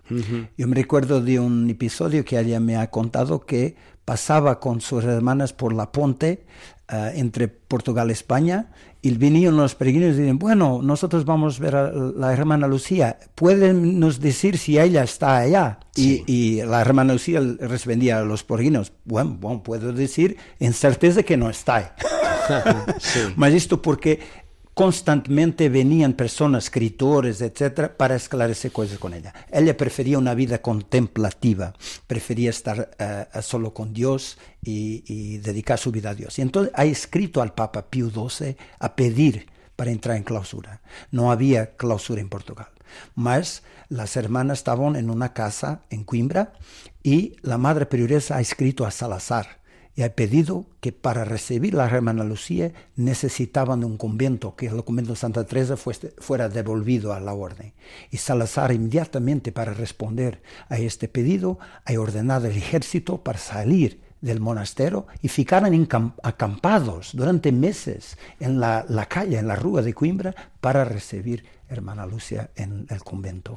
Yo 0.56 0.68
me 0.68 0.74
recuerdo 0.74 1.20
de 1.20 1.40
un 1.40 1.68
episodio 1.70 2.24
que 2.24 2.38
ella 2.38 2.60
me 2.60 2.76
ha 2.76 2.90
contado 2.90 3.46
que 3.46 3.76
pasaba 4.04 4.60
con 4.60 4.80
sus 4.80 5.04
hermanas 5.04 5.52
por 5.52 5.72
la 5.72 5.90
ponte 5.92 6.46
ah, 6.88 7.10
entre 7.14 7.48
Portugal 7.48 8.10
y 8.10 8.12
España 8.12 8.70
y 9.00 9.10
venían 9.16 9.56
los 9.56 9.74
peregrinos 9.74 10.14
y 10.14 10.20
decían, 10.20 10.38
bueno, 10.38 10.80
nosotros 10.82 11.26
vamos 11.26 11.58
a 11.58 11.62
ver 11.62 11.76
a 11.76 11.92
la 11.92 12.32
hermana 12.32 12.66
Lucía, 12.66 13.18
¿pueden 13.34 14.00
nos 14.00 14.18
decir 14.18 14.56
si 14.56 14.78
ella 14.78 15.02
está 15.02 15.38
allá? 15.38 15.78
Sí. 15.92 16.24
Y, 16.26 16.32
y 16.32 16.62
la 16.62 16.80
hermana 16.80 17.12
Lucía 17.12 17.40
respondía 17.60 18.20
a 18.20 18.22
los 18.22 18.44
peregrinos, 18.44 18.92
bueno, 19.04 19.36
bueno, 19.38 19.62
puedo 19.62 19.92
decir 19.92 20.38
en 20.58 20.72
certeza 20.72 21.22
que 21.22 21.36
no 21.36 21.50
está. 21.50 21.94
Sí. 22.98 23.20
Mas 23.36 23.54
esto 23.54 23.80
porque 23.80 24.20
constantemente 24.74 25.68
venían 25.68 26.14
personas, 26.14 26.64
escritores, 26.64 27.40
etcétera, 27.40 27.96
para 27.96 28.16
esclarecer 28.16 28.72
cosas 28.72 28.98
con 28.98 29.14
ella. 29.14 29.32
Ella 29.50 29.76
prefería 29.76 30.18
una 30.18 30.34
vida 30.34 30.60
contemplativa, 30.60 31.74
prefería 32.06 32.50
estar 32.50 32.90
uh, 32.98 33.42
solo 33.42 33.72
con 33.72 33.94
Dios 33.94 34.36
y, 34.62 35.04
y, 35.06 35.38
dedicar 35.38 35.78
su 35.78 35.92
vida 35.92 36.10
a 36.10 36.14
Dios. 36.14 36.38
Y 36.38 36.42
entonces 36.42 36.72
ha 36.74 36.84
escrito 36.84 37.40
al 37.40 37.54
Papa 37.54 37.88
Pío 37.88 38.10
XII 38.10 38.56
a 38.80 38.96
pedir 38.96 39.46
para 39.76 39.92
entrar 39.92 40.16
en 40.16 40.24
clausura. 40.24 40.82
No 41.10 41.30
había 41.30 41.76
clausura 41.76 42.20
en 42.20 42.28
Portugal. 42.28 42.68
Mas 43.14 43.62
las 43.88 44.16
hermanas 44.16 44.58
estaban 44.58 44.96
en 44.96 45.10
una 45.10 45.32
casa 45.32 45.82
en 45.90 46.04
Coimbra 46.04 46.52
y 47.02 47.36
la 47.42 47.58
madre 47.58 47.86
prioresa 47.86 48.36
ha 48.36 48.40
escrito 48.40 48.86
a 48.86 48.90
Salazar 48.90 49.63
y 49.96 50.02
ha 50.02 50.14
pedido 50.14 50.66
que 50.80 50.92
para 50.92 51.24
recibir 51.24 51.74
la 51.74 51.86
hermana 51.86 52.24
Lucía 52.24 52.72
necesitaban 52.96 53.84
un 53.84 53.96
convento, 53.96 54.56
que 54.56 54.66
el 54.66 54.84
convento 54.84 55.12
de 55.12 55.16
Santa 55.16 55.44
Teresa 55.44 55.76
fuera 55.76 56.48
devolvido 56.48 57.12
a 57.12 57.20
la 57.20 57.32
orden. 57.32 57.72
Y 58.10 58.16
Salazar 58.16 58.72
inmediatamente 58.72 59.52
para 59.52 59.72
responder 59.72 60.42
a 60.68 60.78
este 60.78 61.08
pedido 61.08 61.58
ha 61.84 61.92
ordenado 61.98 62.46
el 62.46 62.56
ejército 62.56 63.22
para 63.22 63.38
salir 63.38 64.00
del 64.20 64.40
monasterio 64.40 65.06
y 65.20 65.28
ficaron 65.28 65.86
acampados 66.22 67.10
durante 67.12 67.52
meses 67.52 68.16
en 68.40 68.58
la, 68.58 68.84
la, 68.88 69.06
calle, 69.06 69.38
en 69.38 69.46
la 69.46 69.54
rúa 69.54 69.82
de 69.82 69.92
Coimbra, 69.92 70.34
para 70.60 70.84
recibir 70.84 71.44
hermana 71.68 72.06
Lucia 72.06 72.50
en 72.56 72.86
el 72.88 73.02
convento. 73.02 73.54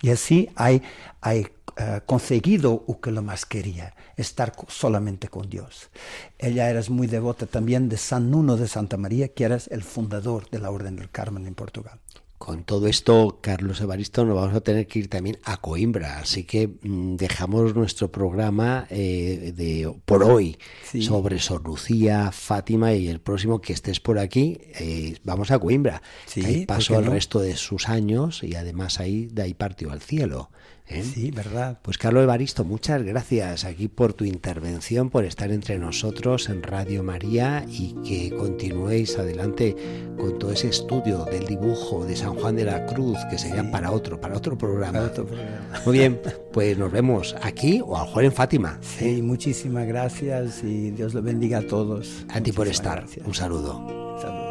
Y 0.00 0.10
así 0.10 0.48
hay, 0.54 0.82
hay 1.20 1.46
uh, 1.80 2.00
conseguido 2.06 2.84
lo 2.86 3.00
que 3.00 3.10
lo 3.10 3.22
más 3.22 3.46
quería, 3.46 3.94
estar 4.16 4.52
solamente 4.68 5.28
con 5.28 5.48
Dios. 5.48 5.90
Ella 6.38 6.70
era 6.70 6.80
muy 6.88 7.06
devota 7.06 7.46
también 7.46 7.88
de 7.88 7.96
San 7.96 8.30
Nuno 8.30 8.56
de 8.56 8.68
Santa 8.68 8.96
María, 8.96 9.28
que 9.28 9.44
era 9.44 9.58
el 9.70 9.82
fundador 9.82 10.48
de 10.50 10.58
la 10.60 10.70
Orden 10.70 10.96
del 10.96 11.10
Carmen 11.10 11.46
en 11.46 11.54
Portugal. 11.54 12.00
Con 12.48 12.64
todo 12.64 12.86
esto, 12.86 13.40
Carlos 13.42 13.78
Evaristo, 13.82 14.24
nos 14.24 14.34
vamos 14.34 14.54
a 14.54 14.62
tener 14.62 14.86
que 14.86 15.00
ir 15.00 15.08
también 15.08 15.38
a 15.44 15.58
Coimbra, 15.58 16.20
así 16.20 16.44
que 16.44 16.66
mmm, 16.80 17.16
dejamos 17.16 17.74
nuestro 17.74 18.10
programa 18.10 18.86
eh, 18.88 19.52
de 19.54 19.94
por 20.06 20.24
hoy 20.24 20.56
sí. 20.82 21.02
sobre 21.02 21.40
Sor 21.40 21.62
Lucía, 21.62 22.32
Fátima 22.32 22.94
y 22.94 23.08
el 23.08 23.20
próximo 23.20 23.60
que 23.60 23.74
estés 23.74 24.00
por 24.00 24.18
aquí, 24.18 24.62
eh, 24.80 25.18
vamos 25.24 25.50
a 25.50 25.58
Coimbra. 25.58 26.00
Sí, 26.24 26.42
ahí 26.42 26.64
pasó 26.64 26.98
el 26.98 27.04
resto 27.04 27.38
de 27.40 27.54
sus 27.54 27.90
años 27.90 28.42
y 28.42 28.54
además 28.54 28.98
ahí 28.98 29.26
de 29.26 29.42
ahí 29.42 29.52
partió 29.52 29.92
al 29.92 30.00
cielo. 30.00 30.48
¿Eh? 30.88 31.02
Sí, 31.02 31.30
verdad. 31.30 31.78
Pues 31.82 31.98
Carlos 31.98 32.22
Evaristo, 32.22 32.64
muchas 32.64 33.02
gracias 33.02 33.64
aquí 33.64 33.88
por 33.88 34.12
tu 34.14 34.24
intervención, 34.24 35.10
por 35.10 35.24
estar 35.24 35.50
entre 35.50 35.78
nosotros 35.78 36.48
en 36.48 36.62
Radio 36.62 37.02
María 37.02 37.64
y 37.68 37.94
que 38.06 38.34
continuéis 38.36 39.18
adelante 39.18 39.74
con 40.16 40.38
todo 40.38 40.52
ese 40.52 40.68
estudio 40.68 41.24
del 41.26 41.46
dibujo 41.46 42.04
de 42.04 42.16
San 42.16 42.34
Juan 42.34 42.56
de 42.56 42.64
la 42.64 42.86
Cruz, 42.86 43.18
que 43.30 43.38
sería 43.38 43.62
Sí. 43.62 43.68
para 43.70 43.90
otro, 43.92 44.20
para 44.20 44.36
otro 44.36 44.56
programa. 44.58 44.92
Para 44.92 45.06
otro 45.06 45.26
programa. 45.26 45.80
Muy 45.86 45.98
bien, 45.98 46.20
pues 46.52 46.76
nos 46.78 46.90
vemos 46.92 47.34
aquí 47.42 47.80
o 47.84 47.96
a 47.96 48.00
lo 48.00 48.06
mejor 48.06 48.24
en 48.24 48.32
Fátima. 48.32 48.78
Sí, 48.80 49.22
muchísimas 49.22 49.86
gracias 49.86 50.62
y 50.64 50.90
Dios 50.90 51.14
lo 51.14 51.22
bendiga 51.22 51.58
a 51.58 51.66
todos. 51.66 52.24
A 52.28 52.40
ti 52.40 52.52
por 52.52 52.68
estar. 52.68 52.98
gracias. 53.00 53.26
Un 53.26 53.34
saludo. 53.34 53.74
Saludos. 54.20 54.47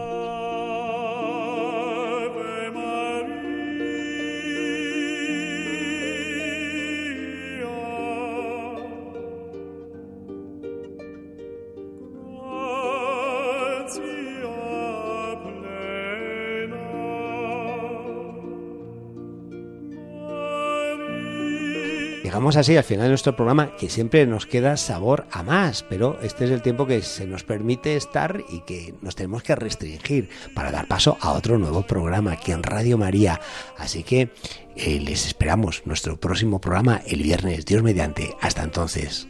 Llegamos 22.28 22.58
así 22.58 22.76
al 22.76 22.84
final 22.84 23.04
de 23.04 23.12
nuestro 23.12 23.38
programa, 23.38 23.74
que 23.78 23.88
siempre 23.88 24.28
nos 24.28 24.46
queda 24.46 24.76
sabor 24.76 25.28
a 25.32 25.44
más, 25.44 25.84
pero 25.84 26.20
este 26.22 26.44
es 26.44 26.52
el 26.52 26.62
tiempo 26.62 26.86
que 26.86 27.02
se 27.02 27.26
nos 27.26 27.46
permite 27.46 27.96
estar 27.96 28.44
y 28.50 28.60
que 28.66 28.94
nos 29.02 29.16
tenemos 29.16 29.44
que 29.44 29.56
restringir 29.56 30.28
para 30.54 30.70
dar 30.70 30.90
paso 30.90 31.18
a 31.22 31.32
otro 31.32 31.58
nuevo 31.58 31.84
programa 31.84 32.34
aquí 32.34 32.52
en 32.52 32.64
Radio 32.64 32.98
María. 32.98 33.40
Así 33.78 34.04
que 34.04 34.30
eh, 34.76 35.00
les 35.00 35.26
esperamos 35.26 35.84
nuestro 35.86 36.20
próximo 36.20 36.60
programa 36.60 37.02
el 37.08 37.24
viernes, 37.24 37.64
Dios 37.64 37.82
mediante. 37.82 38.36
Hasta 38.42 38.62
entonces. 38.62 39.30